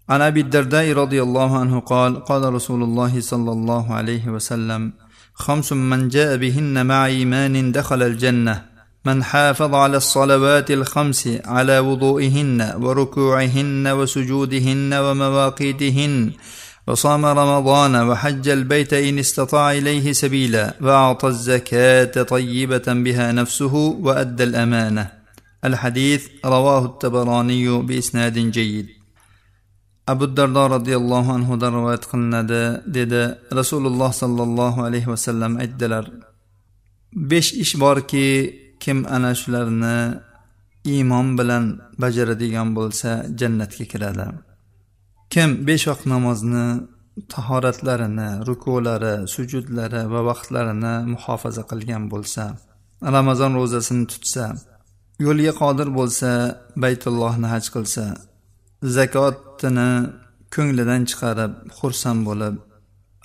عن 0.09 0.21
ابي 0.23 0.41
الدرداء 0.41 0.93
رضي 0.93 1.23
الله 1.23 1.59
عنه 1.59 1.81
قال 1.81 2.25
قال 2.25 2.55
رسول 2.55 2.83
الله 2.83 3.21
صلى 3.21 3.53
الله 3.53 3.95
عليه 3.95 4.29
وسلم 4.29 4.93
خمس 5.35 5.73
من 5.73 6.09
جاء 6.09 6.37
بهن 6.37 6.87
مع 6.87 7.07
ايمان 7.07 7.73
دخل 7.73 8.03
الجنه 8.03 8.65
من 9.07 9.25
حافظ 9.25 9.75
على 9.75 9.97
الصلوات 9.97 10.71
الخمس 10.71 11.29
على 11.45 11.79
وضوئهن 11.79 12.75
وركوعهن 12.81 13.89
وسجودهن 13.89 14.95
ومواقيتهن 14.95 16.33
وصام 16.87 17.27
رمضان 17.27 17.97
وحج 18.09 18.49
البيت 18.49 18.93
ان 18.93 19.19
استطاع 19.19 19.73
اليه 19.73 20.13
سبيلا 20.13 20.75
واعطى 20.81 21.29
الزكاه 21.29 22.23
طيبه 22.23 22.85
بها 22.87 23.33
نفسه 23.33 23.75
وادى 24.01 24.45
الامانه 24.45 25.24
الحديث 25.66 26.28
رواه 26.46 26.86
التبراني 26.86 27.82
باسناد 27.82 28.38
جيد 28.40 29.00
abu 30.12 30.26
dardo 30.38 30.64
roziyallohu 30.76 31.30
anhudan 31.38 31.72
rivoyat 31.78 32.04
qilinadi 32.12 32.64
dedi 32.98 33.22
rasululloh 33.60 34.12
sollallohu 34.22 34.80
alayhi 34.88 35.10
vasallam 35.14 35.54
aytdilar 35.64 36.06
besh 37.32 37.50
ish 37.64 37.74
borki 37.84 38.28
kim 38.84 38.98
ana 39.16 39.32
shularni 39.42 39.98
iymon 40.94 41.28
bilan 41.40 41.64
bajaradigan 42.02 42.70
bo'lsa 42.78 43.10
jannatga 43.40 43.86
kiradi 43.92 44.28
kim 45.34 45.50
besh 45.68 45.86
vaqt 45.90 46.06
namozni 46.14 46.68
tahoratlarini 47.34 48.30
rukulari 48.50 49.16
sujudlari 49.34 50.02
va 50.14 50.22
vaqtlarini 50.30 50.96
muhofaza 51.14 51.64
qilgan 51.72 52.04
bo'lsa 52.14 52.44
ramazon 53.16 53.52
ro'zasini 53.60 54.06
tutsa 54.12 54.46
yo'lga 55.23 55.53
qodir 55.63 55.89
bo'lsa 55.99 56.31
baytullohni 56.85 57.47
haj 57.55 57.67
qilsa 57.75 58.05
zakotini 58.97 59.91
ko'nglidan 60.55 61.03
chiqarib 61.11 61.53
xursand 61.79 62.21
bo'lib 62.29 62.57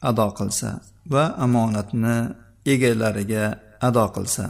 ado 0.10 0.28
qilsa 0.40 0.70
va 1.14 1.24
omonatni 1.46 2.18
egalariga 2.74 3.46
ado 3.88 4.06
qilsa. 4.16 4.46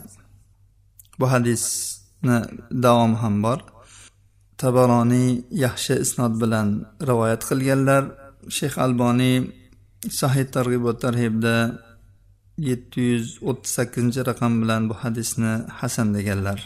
Bu 1.19 1.25
hadisni 1.33 2.37
davomi 2.83 3.17
ham 3.23 3.35
bor. 3.45 3.59
Tabaroniy 4.61 5.29
yaxshi 5.65 5.93
isnod 6.05 6.33
bilan 6.41 6.67
rivoyat 7.09 7.41
qilganlar. 7.49 8.03
Shayx 8.57 8.73
alboniy 8.85 9.37
sahih 10.19 10.45
targ'ibot 10.55 10.97
va 10.97 11.01
tarhibda 11.05 11.55
yetti 12.69 12.99
yuz 13.11 13.27
o'ttiz 13.49 13.71
sakkizinchi 13.77 14.21
raqam 14.29 14.53
bilan 14.61 14.81
bu 14.89 14.95
hadisni 15.03 15.53
hasan 15.79 16.07
deganlar 16.17 16.59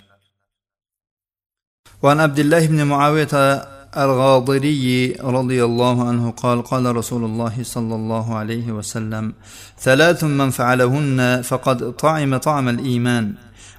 وعن 2.03 2.19
عبد 2.19 2.39
الله 2.39 2.67
بن 2.67 2.83
معاوية 2.83 3.63
الغاضري 3.97 5.11
رضي 5.11 5.63
الله 5.63 6.07
عنه 6.07 6.31
قال 6.31 6.63
قال 6.63 6.95
رسول 6.95 7.23
الله 7.23 7.53
صلى 7.61 7.95
الله 7.95 8.35
عليه 8.35 8.71
وسلم 8.71 9.33
ثلاث 9.79 10.23
من 10.23 10.49
فعلهن 10.49 11.41
فقد 11.41 11.91
طعم 11.91 12.37
طعم 12.37 12.69
الإيمان. 12.69 13.33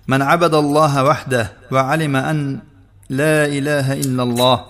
من 0.09 0.23
عبد 0.23 0.55
الله 0.55 1.05
وحده 1.05 1.53
وعلم 1.73 2.17
أن 2.17 2.59
لا 3.11 3.47
إله 3.47 3.93
إلا 3.93 4.23
الله 4.23 4.65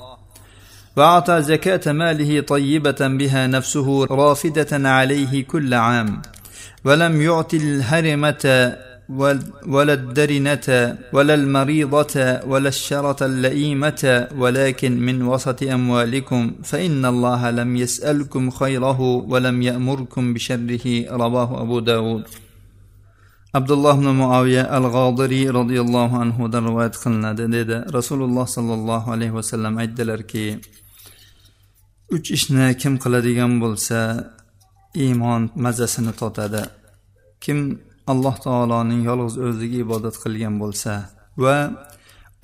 وأعطى 0.97 1.43
زكاة 1.43 1.93
ماله 1.93 2.41
طيبة 2.41 3.01
بها 3.01 3.47
نفسه 3.47 4.05
رافدة 4.05 4.89
عليه 4.91 5.45
كل 5.45 5.75
عام 5.75 6.23
ولم 6.85 7.23
يعط 7.23 7.55
الهرمة 7.55 8.75
ولا 9.09 9.93
الدرنة 9.93 10.99
ولا 11.13 11.35
المريضة 11.35 12.15
ولا 12.47 12.69
الشرة 12.69 13.27
اللئيمة 13.27 14.29
ولكن 14.37 14.93
من 15.01 15.23
وسط 15.23 15.63
أموالكم 15.63 16.53
فإن 16.65 17.05
الله 17.05 17.51
لم 17.51 17.77
يسألكم 17.77 18.51
خيره 18.51 19.01
ولم 19.01 19.63
يأمركم 19.63 20.35
بشره 20.35 20.87
رواه 21.11 21.63
أبو 21.63 21.79
داود 21.81 22.25
abdulloh 23.55 23.95
ibn 23.95 24.09
muaviya 24.19 24.67
al 24.67 24.87
g'odiriy 24.95 25.47
roziyallohu 25.59 26.19
anhudan 26.25 26.65
rivoyat 26.69 26.97
qilinadi 27.03 27.45
dedi 27.57 27.77
rasululloh 27.97 28.47
sollallohu 28.57 29.13
alayhi 29.15 29.35
vasallam 29.39 29.79
aytdilarki 29.83 30.59
uch 32.17 32.27
ishni 32.37 32.67
kim 32.81 32.95
qiladigan 33.05 33.53
bo'lsa 33.63 34.01
iymon 35.05 35.43
mazasini 35.65 36.13
totadi 36.21 36.63
kim 37.45 37.59
alloh 38.13 38.37
taoloning 38.47 39.01
yolg'iz 39.09 39.37
o'ziga 39.47 39.79
ibodat 39.87 40.17
qilgan 40.23 40.55
bo'lsa 40.63 40.93
va 41.45 41.57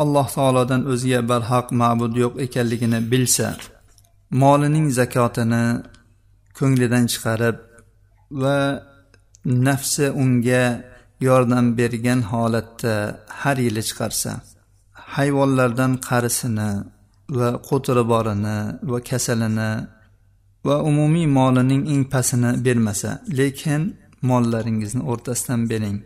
alloh 0.03 0.27
taolodan 0.37 0.83
o'ziga 0.93 1.21
barhaq 1.31 1.67
ma'bud 1.83 2.13
yo'q 2.23 2.35
ekanligini 2.47 3.01
bilsa 3.13 3.49
molining 4.43 4.87
zakotini 4.99 5.65
ko'nglidan 6.59 7.05
chiqarib 7.13 7.57
va 8.43 8.59
nafsi 9.67 10.07
unga 10.23 10.65
yordam 11.29 11.67
bergan 11.79 12.21
holatda 12.31 12.95
har 13.41 13.57
yili 13.67 13.83
chiqarsa 13.89 14.33
hayvonlardan 15.17 15.93
qarisini 16.09 16.71
va 17.39 17.49
qo'tiri 17.69 18.05
borini 18.13 18.59
va 18.91 18.99
kasalini 19.11 19.71
va 20.67 20.77
umumiy 20.91 21.27
molining 21.39 21.83
eng 21.93 22.03
pastini 22.13 22.51
bermasa 22.65 23.11
lekin 23.39 23.83
mollaringizni 24.30 25.04
o'rtasidan 25.12 25.62
bering 25.72 25.98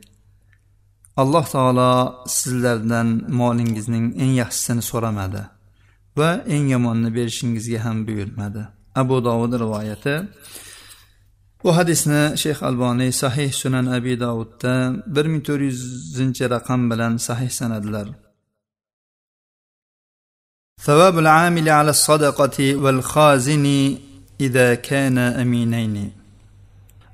alloh 1.22 1.46
taolo 1.56 1.92
sizlardan 2.38 3.08
molingizning 3.40 4.06
eng 4.24 4.34
yaxshisini 4.42 4.84
so'ramadi 4.92 5.44
va 6.20 6.30
eng 6.54 6.66
yomonni 6.74 7.10
berishingizga 7.18 7.80
ham 7.86 7.98
buyurmadi 8.08 8.64
abu 9.02 9.16
dovud 9.28 9.54
rivoyati 9.64 10.16
bu 11.64 11.70
hadisni 11.78 12.22
shayx 12.44 12.60
alboniy 12.70 13.12
sahih 13.24 13.50
sunan 13.62 13.86
abi 13.98 14.14
davudda 14.26 14.74
bir 15.16 15.26
ming 15.32 15.42
to'rt 15.48 15.64
yuzinchi 15.70 16.44
raqam 16.56 16.82
bilan 16.92 17.14
sahih 17.28 17.52
sanadilar 17.60 18.10
ثواب 20.88 21.20
العامل 21.20 21.70
على 21.70 21.90
الصدقة 21.90 22.76
والخازن 22.76 23.66
إذا 24.42 24.76
كان 24.76 25.18
أمينين 25.18 26.12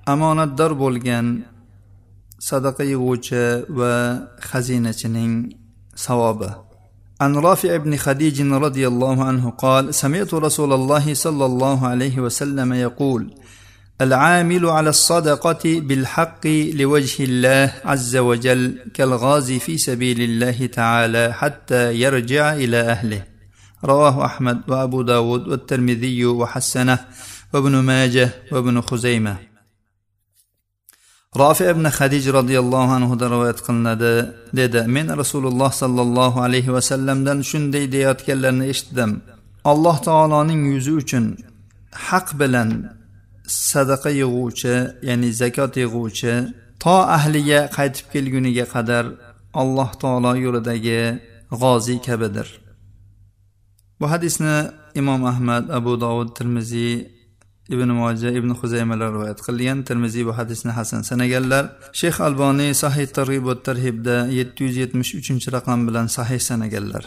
omonatdor 0.06 0.72
bo'lgan 0.82 1.26
sadaqa 2.38 2.84
yig'uvchi 2.84 3.68
va 3.78 3.92
xazinachining 4.48 5.52
savobi. 5.94 6.50
عن 7.20 7.36
رافع 7.36 7.76
بن 7.76 7.96
خديج 7.96 8.42
رضي 8.42 8.88
الله 8.88 9.24
عنه 9.24 9.50
قال 9.50 9.94
سمعت 9.94 10.34
رسول 10.34 10.72
الله 10.72 11.14
صلى 11.14 11.46
الله 11.46 11.86
عليه 11.86 12.20
وسلم 12.20 12.72
يقول 12.72 13.34
العامل 14.00 14.66
على 14.66 14.90
الصدقة 14.90 15.80
بالحق 15.80 16.46
لوجه 16.74 17.24
الله 17.24 17.72
عز 17.84 18.16
وجل 18.16 18.78
كالغازي 18.94 19.58
في 19.58 19.78
سبيل 19.78 20.20
الله 20.20 20.66
تعالى 20.66 21.32
حتى 21.32 21.94
يرجع 21.94 22.54
إلى 22.54 22.80
أهله 22.80 23.22
رواه 23.84 24.24
أحمد 24.24 24.60
وأبو 24.68 25.02
داود 25.02 25.48
والترمذي 25.48 26.24
وحسنه 26.24 26.98
وابن 27.52 27.76
ماجه 27.76 28.30
وابن 28.52 28.80
خزيمة 28.80 29.49
rofi 31.38 31.64
ibn 31.64 31.84
hadij 31.84 32.24
roziyallohu 32.38 32.92
anhudan 32.98 33.30
rivoyat 33.34 33.60
qilinadi 33.66 34.14
dedi 34.58 34.80
men 34.96 35.06
rasululloh 35.20 35.72
sollallohu 35.82 36.38
alayhi 36.46 36.72
vasallamdan 36.76 37.38
shunday 37.50 37.84
deyayotganlarini 37.92 38.66
eshitdim. 38.72 39.10
Alloh 39.72 39.96
taoloning 40.08 40.62
yuzi 40.72 40.92
uchun 41.00 41.24
haq 42.08 42.28
bilan 42.40 42.70
sadaqa 43.70 44.10
yig'uvchi 44.20 44.74
ya'ni 45.08 45.28
zakot 45.40 45.72
yig'uvchi 45.82 46.34
to 46.82 46.96
ahliga 47.16 47.60
qaytib 47.76 48.06
kelguniga 48.12 48.66
qadar 48.74 49.04
alloh 49.62 49.90
taolo 50.02 50.32
yo'lidagi 50.44 51.00
g'oziy 51.60 51.98
kabidir. 52.06 52.48
Bu 54.00 54.06
hadisni 54.12 54.56
imom 55.00 55.22
ahmad 55.32 55.64
abu 55.78 55.92
dovud 56.04 56.30
termiziy 56.38 56.94
ibn 57.74 57.88
moja 58.00 58.30
ibn 58.38 58.50
huzaymalar 58.60 59.08
rivoyat 59.14 59.40
qilgan 59.46 59.78
termiziy 59.88 60.24
bu 60.28 60.32
hadisni 60.38 60.72
hasan 60.78 61.02
sanaganlar 61.10 61.64
shayx 62.00 62.16
alboniy 62.28 62.72
sahih 62.82 63.06
targ'ib 63.18 63.44
va 63.48 63.54
tarhibda 63.68 64.16
yetti 64.38 64.60
yuz 64.66 64.76
yetmish 64.82 65.12
uchinchi 65.20 65.48
raqam 65.56 65.78
bilan 65.88 66.06
sahih 66.16 66.40
sanaganlar 66.50 67.04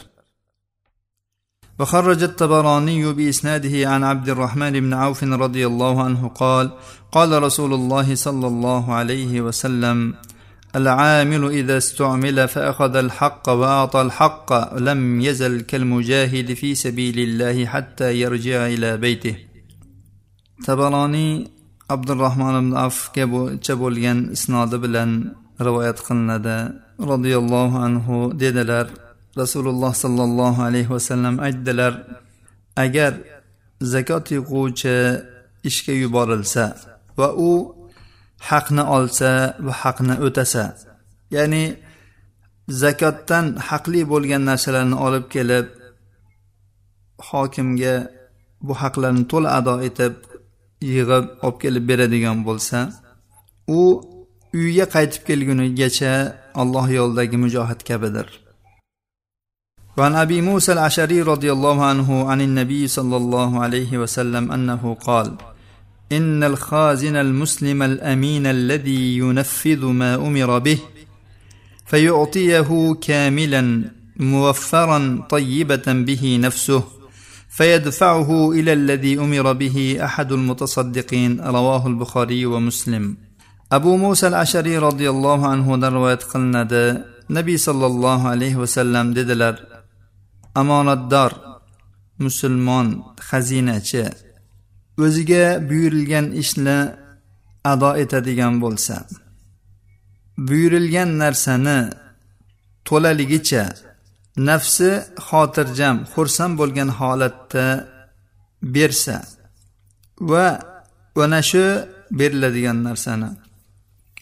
وخرج 1.80 2.24
الطبراني 2.24 3.14
بإسناده 3.14 3.90
عن 3.90 4.04
عبد 4.04 4.30
الرحمن 4.30 4.72
بن 4.72 4.94
عوف 4.94 5.24
رضي 5.24 5.68
الله 5.68 6.04
عنه 6.04 6.28
قال 6.28 6.72
قال 7.12 7.44
رسول 7.44 7.74
الله 7.74 8.16
صلى 8.16 8.48
الله 8.48 8.94
عليه 8.94 9.42
وسلم 9.42 10.14
العامل 10.76 11.46
إذا 11.46 11.78
استعمل 11.78 12.48
فأخذ 12.48 12.96
الحق 12.96 13.50
وأعطى 13.50 14.02
الحق 14.02 14.78
لم 14.78 15.22
يزل 15.22 15.62
كالمجاهد 15.62 16.54
في 16.54 16.76
سبيل 16.76 17.20
الله 17.20 17.66
حتى 17.66 18.22
يرجع 18.22 18.68
إلى 18.68 18.98
بيته 18.98 19.36
tabaroniy 20.68 21.34
abdurahmon 21.96 22.56
ibn 22.62 22.72
afga 22.88 23.26
bo'yicha 23.34 23.74
bo'lgan 23.84 24.20
isnodi 24.36 24.78
bilan 24.86 25.10
rivoyat 25.68 26.00
qilinadi. 26.08 26.58
Roziyallohu 27.12 27.78
anhu 27.88 28.18
dedilar 28.44 28.86
rasululloh 29.42 29.94
sollallohu 30.04 30.60
alayhi 30.68 30.90
vasallam 30.96 31.36
aytdilar 31.48 31.94
agar 32.84 33.14
zakot 33.94 34.26
yig'uvchi 34.36 34.96
ishga 35.70 35.94
yuborilsa 36.04 36.66
va 37.20 37.28
u 37.50 37.52
haqni 38.50 38.84
olsa 38.98 39.32
va 39.66 39.74
haqni 39.84 40.16
o'tasa 40.26 40.64
ya'ni 41.36 41.64
zakotdan 42.84 43.46
haqli 43.70 44.02
bo'lgan 44.12 44.44
narsalarni 44.50 44.98
olib 45.06 45.26
kelib 45.34 45.68
hokimga 47.30 47.96
bu 48.66 48.74
haqlarni 48.82 49.24
to'la 49.32 49.50
ado 49.60 49.76
etib 49.88 50.14
yig'ib 50.90 51.10
olib 51.46 51.58
kelib 51.64 51.84
beradigan 51.90 52.38
bo'lsa 52.48 52.80
u 53.80 53.82
uyiga 54.58 54.86
qaytib 54.96 55.22
kelgunigacha 55.30 56.14
alloh 56.62 56.86
yo'lidagi 57.00 57.38
mujohid 57.44 57.82
kabidir. 57.90 58.30
وعن 59.98 60.16
ابي 60.16 60.42
موسى 60.42 60.74
الاشعري 60.74 61.22
رضي 61.22 61.52
الله 61.52 61.86
عنه 61.86 62.30
عن 62.30 62.42
النبي 62.42 62.88
صلى 62.88 63.18
الله 63.18 63.60
عليه 63.64 63.98
وسلم 63.98 64.52
انه 64.52 64.98
قال 65.08 65.28
ان 66.12 66.44
الخازن 66.44 67.16
المسلم 67.16 67.84
الامين 67.84 68.46
الذي 68.46 69.18
ينفذ 69.18 69.86
ما 69.86 70.16
أمر 70.16 70.60
به 70.60 70.80
فيعطيه 71.86 72.70
كاملا 73.02 73.92
موفرا 74.18 75.00
طيبه 75.30 75.88
به 75.88 76.40
نفسه 76.42 76.84
فيدفعه 77.53 78.53
الى 78.53 78.73
الذي 78.73 79.19
امر 79.19 79.53
به 79.53 79.99
احد 80.05 80.33
المتصدقين 80.33 81.41
رواه 81.41 81.87
البخاري 81.87 82.47
ومسلم 82.47 83.17
abu 83.71 83.99
musa 83.99 84.27
al 84.29 84.37
ashariy 84.45 84.81
roziyallohu 84.89 85.45
anhudan 85.55 85.93
rivoyat 85.97 86.23
qilinadi 86.31 86.85
nabiy 87.37 87.59
sollallohu 87.67 88.25
alayhi 88.35 88.61
vasallam 88.65 89.07
dedilar 89.19 89.55
omonatdor 90.61 91.33
musulmon 92.25 92.87
xazinachi 93.29 94.05
o'ziga 95.05 95.45
buyurilgan 95.69 96.27
ishni 96.43 96.79
ado 97.73 97.91
etadigan 98.03 98.55
bo'lsa 98.65 98.97
buyurilgan 100.49 101.11
narsani 101.23 101.79
to'laligicha 102.89 103.65
nafsi 104.49 104.91
xotirjam 105.29 105.97
xursand 106.13 106.53
bo'lgan 106.61 106.91
holatda 106.99 107.67
bersa 108.75 109.17
va 110.31 110.47
ana 111.25 111.41
shu 111.51 111.65
beriladigan 112.19 112.79
narsani 112.89 113.31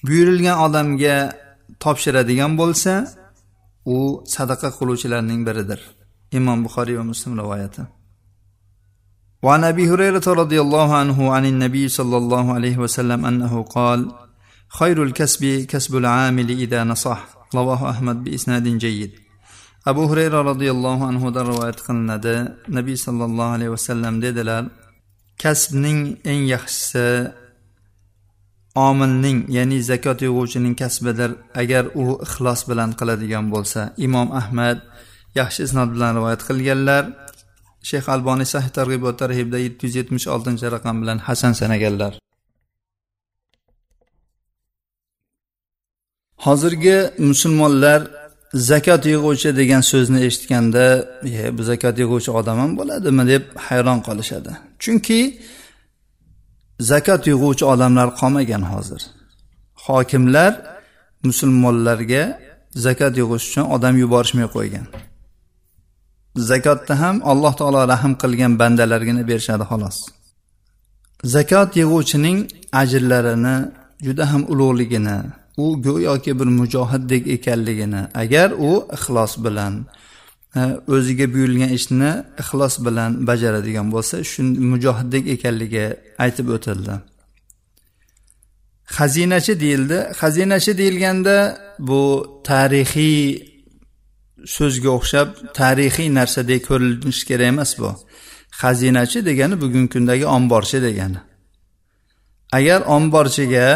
buyurilgan 0.07 0.57
odamga 0.67 1.17
topshiradigan 1.83 2.53
bo'lsa 2.61 2.93
u 3.95 3.97
sadaqa 4.35 4.69
qiluvchilarning 4.79 5.41
biridir 5.49 5.81
imom 6.39 6.59
buxoriy 6.67 6.97
va 7.01 7.05
muslim 7.12 7.33
rivoyati 7.43 7.85
وعن 9.47 9.65
ابي 9.65 9.85
هريره 9.91 10.27
رضي 10.43 10.59
الله 10.61 10.89
عنه 10.97 11.19
عن 11.35 11.45
النبي 11.53 11.89
صلى 11.89 12.17
الله 12.17 12.45
عليه 12.57 12.77
وسلم 12.85 13.21
انه 13.31 13.62
قال 13.62 14.01
خير 14.79 15.03
الكسب 15.03 15.43
كسب 15.73 15.97
العامل 15.97 16.49
اذا 16.51 16.85
نصح 16.85 17.21
رواه 17.55 17.91
احمد 17.91 18.25
باسناد 18.25 18.67
جيد 18.85 19.12
abu 19.86 20.04
hurayra 20.10 20.39
roziyallohu 20.52 21.04
anhudan 21.12 21.46
rivoyat 21.52 21.80
qilinadi. 21.88 22.36
Nabiy 22.78 22.98
sollallohu 23.06 23.52
alayhi 23.58 23.72
vasallam 23.78 24.15
dedilar 24.26 24.63
kasbning 25.44 26.00
eng 26.32 26.41
yaxshisi 26.54 27.08
omilning 28.88 29.38
ya'ni 29.58 29.80
zakot 29.89 30.20
yig'uvchining 30.26 30.76
kasbidir. 30.82 31.32
Agar 31.62 31.84
u 32.02 32.04
ixlos 32.26 32.62
bilan 32.70 32.89
qiladigan 33.00 33.46
bo'lsa 33.54 33.82
imom 34.06 34.28
ahmad 34.41 34.78
yaxshi 35.39 35.60
isnod 35.67 35.89
bilan 35.96 36.12
rivoyat 36.17 36.41
qilganlar. 36.50 37.04
Shayx 37.89 38.06
alboniy 38.15 38.48
sahih 38.54 38.70
targ'ibot 38.78 39.15
va 39.15 39.20
tarhibda 39.22 39.58
yetti 39.65 39.82
yuz 39.86 39.96
yetmish 40.00 40.28
oltinchi 40.34 40.65
raqam 40.76 40.96
bilan 41.02 41.17
hasan 41.28 41.54
sanaganlar. 41.62 42.13
Hozirgi 46.46 46.98
musulmonlar 47.30 48.02
zakot 48.54 49.06
yig'uvchi 49.06 49.56
degan 49.58 49.82
so'zni 49.82 50.20
eshitganda 50.28 50.86
e 51.24 51.58
bu 51.58 51.64
zakot 51.64 51.96
yig'uvchi 52.02 52.32
odam 52.32 52.58
ham 52.60 52.72
bo'ladimi? 52.78 53.28
deb 53.28 53.44
hayron 53.56 54.00
qolishadi. 54.08 54.52
Chunki 54.84 55.20
zakot 56.80 57.28
yig'uvchi 57.32 57.66
odamlar 57.74 58.08
qolmagan 58.20 58.64
hozir. 58.72 59.02
Hokimlar 59.86 60.54
musulmonlarga 61.28 62.24
zakot 62.86 63.14
yig'ish 63.22 63.46
uchun 63.50 63.66
odam 63.76 63.94
yuborishmay 64.04 64.48
qo'ygan. 64.56 64.86
Zakotni 66.50 66.96
ham 67.02 67.16
alloh 67.32 67.54
taolo 67.60 67.82
rahm 67.94 68.14
qilgan 68.22 68.54
bandalargina 68.62 69.24
berishadi 69.30 69.66
xolos. 69.72 69.98
Zakot 71.36 71.70
yig'uvchining 71.80 72.40
ajrlarini 72.82 73.56
juda 74.06 74.24
ham 74.32 74.42
ulug'ligini 74.52 75.18
u 75.58 75.82
go'yoki 75.82 76.40
bir 76.40 76.46
mujohiddek 76.46 77.28
ekanligini 77.28 78.04
agar 78.14 78.52
u 78.52 78.88
ixlos 78.94 79.34
bilan 79.46 79.74
o'ziga 80.88 81.34
buyurilgan 81.34 81.72
ishni 81.78 82.12
ixlos 82.42 82.76
bilan 82.86 83.28
bajaradigan 83.28 83.88
bo'lsa 83.92 84.24
shu 84.32 84.42
mujohiddek 84.72 85.24
ekanligi 85.36 85.86
aytib 86.24 86.48
o'tildi. 86.56 86.94
Xazinachi 88.98 89.54
deyildi. 89.60 89.98
Xazinachi 90.20 90.78
deyilganda 90.78 91.36
bu 91.80 92.02
tarixiy 92.50 93.22
so'zga 94.56 94.90
o'xshab 94.98 95.28
tarixiy 95.60 96.10
narsadek 96.20 96.62
ko'rinishi 96.70 97.24
kerak 97.30 97.48
emas 97.54 97.72
bu. 97.80 97.90
Xazinachi 98.62 99.20
degani 99.30 99.56
bugungi 99.64 99.90
kundagi 99.94 100.26
omborchi 100.38 100.80
degani. 100.88 101.20
Agar 102.58 102.80
omborchiga 102.96 103.68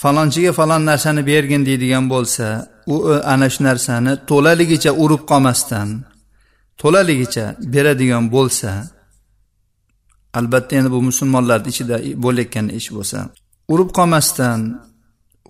falonchiga 0.00 0.52
falon 0.58 0.82
narsani 0.90 1.22
bergin 1.30 1.62
deydigan 1.68 2.04
bo'lsa 2.14 2.46
u 2.92 2.96
ana 3.32 3.48
shu 3.54 3.60
narsani 3.68 4.12
to'laligicha 4.30 4.90
urib 5.02 5.22
qolmasdan 5.30 5.88
to'laligicha 6.80 7.44
beradigan 7.74 8.24
bo'lsa 8.34 8.70
albatta 10.38 10.72
endi 10.78 10.90
bu 10.94 11.00
musulmonlarni 11.08 11.68
ichida 11.72 11.96
bo'layotgan 12.24 12.66
ish 12.78 12.88
bo'lsa 12.96 13.18
urib 13.72 13.90
qolmasdan 13.98 14.60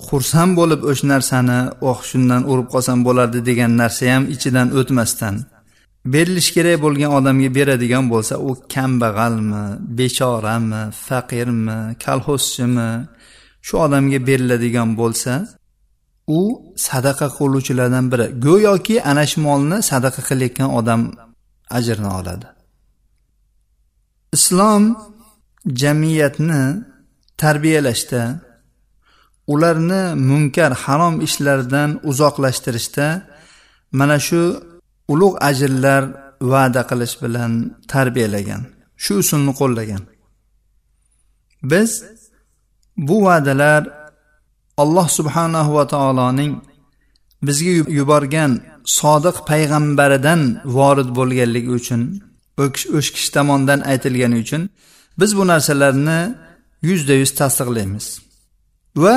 xursand 0.06 0.52
bo'lib 0.60 0.80
o'sha 0.90 1.06
narsani 1.12 1.58
oh 1.90 1.98
shundan 2.10 2.42
urib 2.52 2.68
qolsam 2.74 2.98
bo'lardi 3.08 3.38
degan 3.48 3.72
narsa 3.82 4.04
ham 4.12 4.24
ichidan 4.34 4.68
o'tmasdan 4.78 5.34
berilishi 6.12 6.50
kerak 6.56 6.76
bo'lgan 6.84 7.10
odamga 7.18 7.50
beradigan 7.58 8.04
bo'lsa 8.12 8.34
u 8.48 8.50
kambag'almi 8.74 9.64
bechorami 9.98 10.82
faqirmi 11.06 11.78
kolxozchimi 12.04 12.90
shu 13.68 13.74
odamga 13.84 14.18
beriladigan 14.28 14.90
bo'lsa 15.00 15.32
u 16.38 16.40
sadaqa 16.88 17.26
qiluvchilardan 17.38 18.06
biri. 18.12 18.26
Go'yoki 18.46 18.96
ana 19.10 19.24
shu 19.30 19.38
molni 19.46 19.78
sadaqa 19.90 20.20
qilayotgan 20.28 20.70
odam 20.78 21.00
ajrini 21.78 22.10
oladi. 22.18 22.46
Islom 24.36 24.82
jamiyatni 25.82 26.62
tarbiyalashda 27.42 28.22
ularni 29.52 30.02
munkar 30.30 30.72
harom 30.84 31.14
ishlardan 31.26 31.90
uzoqlashtirishda 32.10 33.06
mana 33.98 34.18
shu 34.26 34.42
ulug' 35.12 35.36
ajrlar 35.50 36.02
va'da 36.52 36.82
qilish 36.90 37.14
bilan 37.22 37.52
tarbiyalagan 37.92 38.62
shu 39.04 39.12
usulni 39.22 39.52
qo'llagan. 39.60 40.02
Biz 41.70 41.90
bu 43.08 43.16
va'dalar 43.26 43.82
alloh 44.82 45.08
subhanahu 45.18 45.70
va 45.76 45.84
taoloning 45.94 46.52
bizga 47.46 47.72
yuborgan 47.98 48.52
sodiq 48.98 49.36
payg'ambaridan 49.50 50.40
vorid 50.76 51.10
bo'lganligi 51.18 51.70
uchun 51.80 52.02
o'sha 52.64 53.10
kishi 53.14 53.30
tomonidan 53.36 53.80
aytilgani 53.90 54.36
uchun 54.44 54.62
biz 55.20 55.30
bu 55.38 55.44
narsalarni 55.52 56.20
yuzda 56.88 57.14
yuz 57.22 57.30
tasdiqlaymiz 57.40 58.06
va 59.02 59.14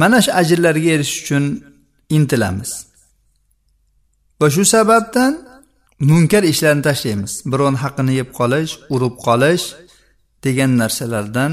mana 0.00 0.18
shu 0.24 0.30
ajrlarga 0.40 0.90
erishish 0.96 1.22
uchun 1.22 1.44
intilamiz. 2.16 2.70
Va 4.40 4.48
shu 4.54 4.64
sababdan 4.74 5.32
munkar 6.10 6.42
ishlarni 6.52 6.82
tashlaymiz. 6.88 7.32
Birovni 7.50 7.78
haqqini 7.84 8.12
yeb 8.20 8.28
qolish 8.38 8.72
urib 8.94 9.14
qolish 9.26 9.64
degan 10.44 10.70
narsalardan 10.80 11.52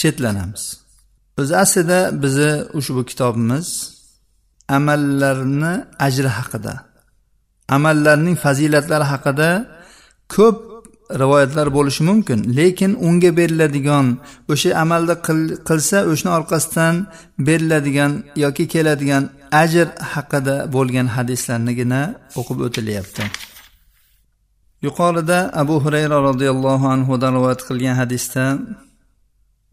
chetlanamiz. 0.00 0.64
O'zi 1.38 1.54
aslida 1.64 1.98
bizni 2.22 2.52
ushbu 2.78 3.00
kitobimiz 3.10 3.66
amallarni 4.76 5.72
ajri 6.06 6.30
haqida 6.38 6.74
amallarning 7.76 8.36
fazilatlari 8.44 9.06
haqida 9.12 9.48
ko'p 10.36 10.56
rivoyatlar 11.18 11.66
bo'lishi 11.76 12.02
mumkin. 12.10 12.38
Lekin 12.56 12.92
unga 13.06 13.30
beriladigan 13.36 14.06
o'sha 14.52 14.70
amalni 14.82 15.14
qilsa 15.68 15.98
o'shani 16.10 16.32
orqasidan 16.38 16.94
beriladigan 17.46 18.12
yoki 18.44 18.64
keladigan 18.72 19.24
ajr 19.62 19.86
haqida 20.12 20.54
bo'lgan 20.74 21.06
hadislarnigina 21.16 22.02
o'qib 22.40 22.58
o'tilyapti. 22.66 23.24
Yuqorida 24.86 25.38
abu 25.62 25.76
hurayra 25.84 26.16
roziyallohu 26.28 26.86
anhudan 26.94 27.32
rivoyat 27.38 27.60
qilgan 27.68 27.94
hadisda 28.02 28.44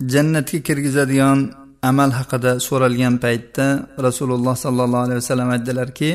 jannatga 0.01 0.59
kirgizadigan 0.67 1.39
amal 1.83 2.11
haqida 2.19 2.51
so'ralgan 2.67 3.15
paytda 3.23 3.65
rasululloh 4.07 4.55
sollallohu 4.65 5.03
alayhi 5.07 5.19
vasallam 5.23 5.49
aytdilarki 5.55 6.11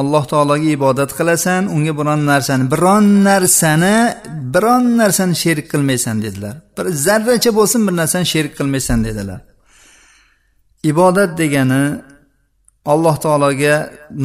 alloh 0.00 0.24
taologa 0.32 0.68
ibodat 0.76 1.10
qilasan 1.18 1.62
unga 1.74 1.92
biron 2.00 2.20
narsani 2.32 2.64
biron 2.74 3.06
narsani 3.28 3.96
biron 4.54 4.84
narsani 5.00 5.34
sherik 5.42 5.66
qilmaysan 5.72 6.16
dedilar. 6.24 6.54
Bir 6.76 6.86
zarracha 7.06 7.50
bo'lsin 7.58 7.80
bir 7.86 7.94
narsani 8.00 8.26
sherik 8.32 8.52
qilmaysan 8.58 8.98
dedilar. 9.04 9.40
Ibodat 10.90 11.30
degani 11.40 11.82
alloh 12.92 13.16
taologa 13.24 13.74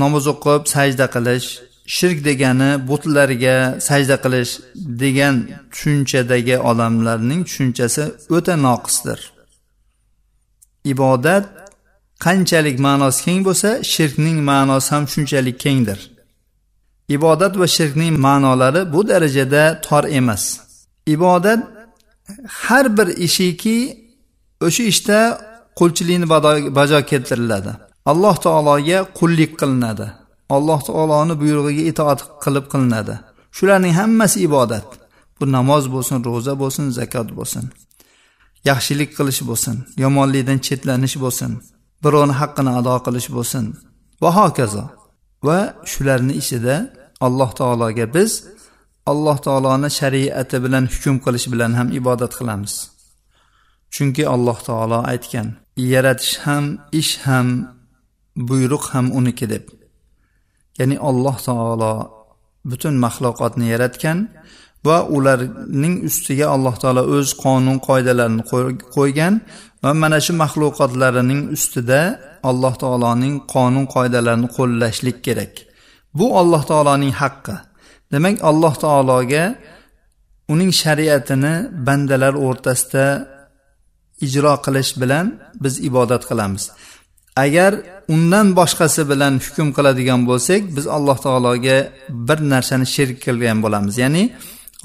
namoz 0.01 0.25
o'qib 0.33 0.61
sajda 0.73 1.05
qilish 1.15 1.47
shirk 1.95 2.19
degani 2.27 2.69
butlarga 2.89 3.55
sajda 3.87 4.15
qilish 4.23 4.51
degan 5.01 5.35
tushunchadagi 5.71 6.55
odamlarning 6.69 7.41
tushunchasi 7.47 8.03
o'ta 8.35 8.53
noqisdir. 8.67 9.19
Ibodat 10.93 11.45
qanchalik 12.25 12.77
ma'nosi 12.87 13.19
keng 13.25 13.41
bo'lsa 13.47 13.69
shirkning 13.93 14.37
ma'nosi 14.51 14.89
ham 14.93 15.03
shunchalik 15.13 15.57
kengdir. 15.65 15.99
Ibodat 17.15 17.53
va 17.61 17.67
shirkning 17.77 18.13
ma'nolari 18.25 18.81
bu 18.93 19.01
darajada 19.11 19.63
tor 19.85 20.03
emas. 20.19 20.43
Ibodat 21.15 21.61
har 22.63 22.85
bir 22.97 23.07
ishiki 23.27 23.77
o'sha 24.65 24.83
ishda 24.93 25.19
qulchilikni 25.79 26.27
bajo 26.79 26.99
keltiriladi. 27.11 27.71
Alloh 28.11 28.35
taologa 28.45 28.99
qullik 29.19 29.51
qilinadi. 29.61 30.07
Alloh 30.55 30.79
taoloni 30.87 31.35
buyrug'iga 31.41 31.83
itoat 31.91 32.19
qilib 32.43 32.65
qilinadi. 32.71 33.15
Shularning 33.57 33.93
hammasi 33.99 34.37
ibodat. 34.47 34.87
Bu 35.37 35.43
namoz 35.55 35.83
bo'lsin 35.93 36.17
ro'za 36.27 36.53
bo'lsin 36.61 36.85
zakot 36.97 37.29
bo'lsin. 37.37 37.65
Yaxshilik 38.69 39.11
qilish 39.17 39.41
bo'lsin 39.49 39.75
yomonlikdan 40.03 40.59
chetlanish 40.67 41.15
bo'lsin 41.23 41.51
birovni 42.03 42.35
haqqini 42.41 42.71
ado 42.79 42.95
qilish 43.05 43.29
bo'lsin. 43.35 43.65
Va 44.21 44.29
hokazo. 44.39 44.85
Va 45.47 45.59
shularni 45.91 46.33
ichida 46.41 46.75
alloh 47.25 47.49
taologa 47.59 48.05
biz 48.15 48.31
alloh 49.11 49.37
taoloni 49.45 49.89
shariati 49.99 50.57
bilan 50.63 50.85
hukm 50.93 51.15
qilish 51.25 51.47
bilan 51.53 51.71
ham 51.79 51.87
ibodat 51.99 52.31
qilamiz. 52.39 52.73
Chunki 53.93 54.23
alloh 54.35 54.57
taolo 54.67 54.99
aytgan 55.11 55.47
yaratish 55.93 56.33
ham 56.45 56.65
ish 57.01 57.13
ham 57.25 57.47
buyruq 58.49 58.85
ham 58.93 59.05
uniki 59.19 59.47
deb. 59.53 59.65
Ya'ni 60.79 60.95
alloh 61.09 61.37
taolo 61.47 61.93
butun 62.69 62.93
maxluqotni 63.05 63.65
yaratgan 63.73 64.17
va 64.87 64.97
ularning 65.15 65.95
ustiga 66.09 66.45
alloh 66.55 66.75
taolo 66.81 67.03
o'z 67.15 67.29
qonun 67.43 67.77
qoidalarini 67.87 68.43
qo'ygan 68.95 69.33
va 69.83 69.91
mana 70.01 70.19
shu 70.25 70.33
maxluqotlarining 70.43 71.41
ustida 71.55 72.01
alloh 72.49 72.73
taoloning 72.83 73.35
qonun 73.53 73.85
qoidalarini 73.95 74.49
qo'llashlik 74.57 75.17
kerak. 75.25 75.53
Bu 76.17 76.25
alloh 76.41 76.61
taoloning 76.71 77.13
haqqi. 77.21 77.55
Demak 78.11 78.35
alloh 78.49 78.73
taologa 78.85 79.43
uning 80.53 80.71
shariatini 80.81 81.53
bandalar 81.87 82.33
o'rtasida 82.45 83.05
ijro 84.25 84.53
qilish 84.65 84.91
bilan 85.01 85.25
biz 85.63 85.73
ibodat 85.89 86.23
qilamiz. 86.29 86.63
Agar 87.35 87.71
undan 88.13 88.47
boshqasi 88.59 89.01
bilan 89.11 89.33
hukm 89.45 89.67
qiladigan 89.77 90.21
bo'lsak 90.29 90.61
biz 90.75 90.85
alloh 90.87 91.17
taologa 91.25 91.77
bir 92.27 92.39
narsani 92.53 92.87
shirk 92.95 93.17
qilgan 93.25 93.57
bo'lamiz. 93.63 93.95
Ya'ni 94.03 94.23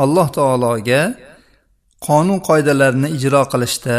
alloh 0.04 0.28
taologa 0.38 1.02
qonun 2.06 2.38
qoidalarini 2.48 3.08
ijro 3.16 3.42
qilishda 3.52 3.98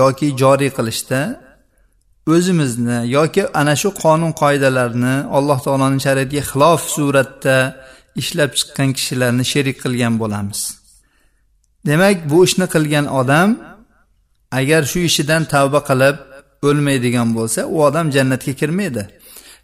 yoki 0.00 0.26
joriy 0.40 0.70
qilishda 0.78 1.20
o'zimizni 2.34 2.98
yoki 3.16 3.42
ana 3.60 3.74
shu 3.82 3.88
qonun 4.04 4.32
qoidalarni 4.42 5.14
alloh 5.38 5.58
taoloning 5.64 6.02
shariatiga 6.06 6.44
xilof 6.50 6.80
suratda 6.96 7.56
ishlab 8.20 8.50
chiqqan 8.58 8.88
kishilarni 8.96 9.44
sherik 9.52 9.76
qilgan 9.84 10.14
bo'lamiz. 10.22 10.60
Demak 11.88 12.16
bu 12.30 12.38
ishni 12.46 12.66
qilgan 12.74 13.06
odam 13.20 13.48
agar 14.60 14.82
shu 14.92 14.98
ishidan 15.10 15.42
tavba 15.52 15.80
qilib 15.88 16.16
o'lmaydigan 16.70 17.28
bo'lsa 17.38 17.60
u 17.74 17.76
odam 17.86 18.06
jannatga 18.16 18.52
kirmaydi. 18.60 19.02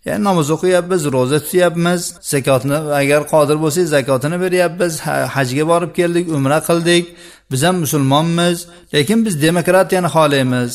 Ya'ni 0.08 0.24
namoz 0.28 0.48
o'qiyapmiz 0.56 1.02
ro'za 1.16 1.38
tutyapmiz 1.44 2.02
zakotni 2.32 2.78
agar 3.00 3.20
qodir 3.32 3.56
bo'lsak 3.64 3.86
zakotini 3.96 4.36
beryapmiz 4.44 4.92
hajga 5.34 5.64
borib 5.72 5.92
keldik 5.98 6.26
umra 6.36 6.58
qildik. 6.68 7.04
Biz 7.50 7.60
ham 7.66 7.76
musulmonmiz 7.84 8.56
lekin 8.94 9.18
biz 9.26 9.34
demokratiyani 9.46 10.08
xohlaymiz. 10.16 10.72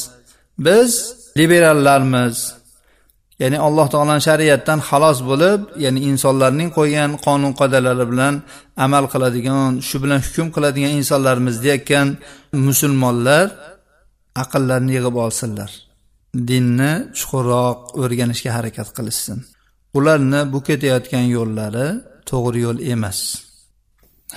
Biz 0.65 0.91
liberallarmiz. 1.37 2.37
Ya'ni 3.41 3.57
alloh 3.67 3.87
taoloni 3.93 4.23
shariatdan 4.29 4.79
xalos 4.89 5.19
bo'lib 5.29 5.59
ya'ni 5.83 5.99
insonlarning 6.09 6.69
qo'ygan 6.77 7.11
qonun 7.25 7.53
qoidalari 7.59 8.05
bilan 8.11 8.33
amal 8.85 9.05
qiladigan 9.13 9.71
shu 9.87 9.97
bilan 10.03 10.19
hukm 10.27 10.47
qiladigan 10.55 10.93
insonlarmiz 10.99 11.55
deyayotgan 11.63 12.07
musulmonlar 12.67 13.45
aqllarini 14.43 14.91
yig'ib 14.97 15.15
olsinlar. 15.25 15.71
dinni 16.48 16.92
chuqurroq 17.18 17.78
o'rganishga 18.02 18.50
harakat 18.56 18.88
qilishsin 18.96 19.38
ularni 19.98 20.40
bu 20.52 20.58
ketayotgan 20.68 21.24
yo'llari 21.36 21.88
to'g'ri 22.30 22.60
yo'l 22.66 22.80
emas 22.94 23.20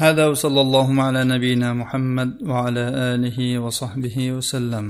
هذا 0.03 0.23
وصلى 0.31 0.62
الله 0.65 0.88
على 1.07 1.21
نبينا 1.33 1.69
محمد 1.81 2.29
وعلى 2.49 2.86
آله 3.13 3.59
وصحبه 3.63 4.17
وسلم 4.31 4.86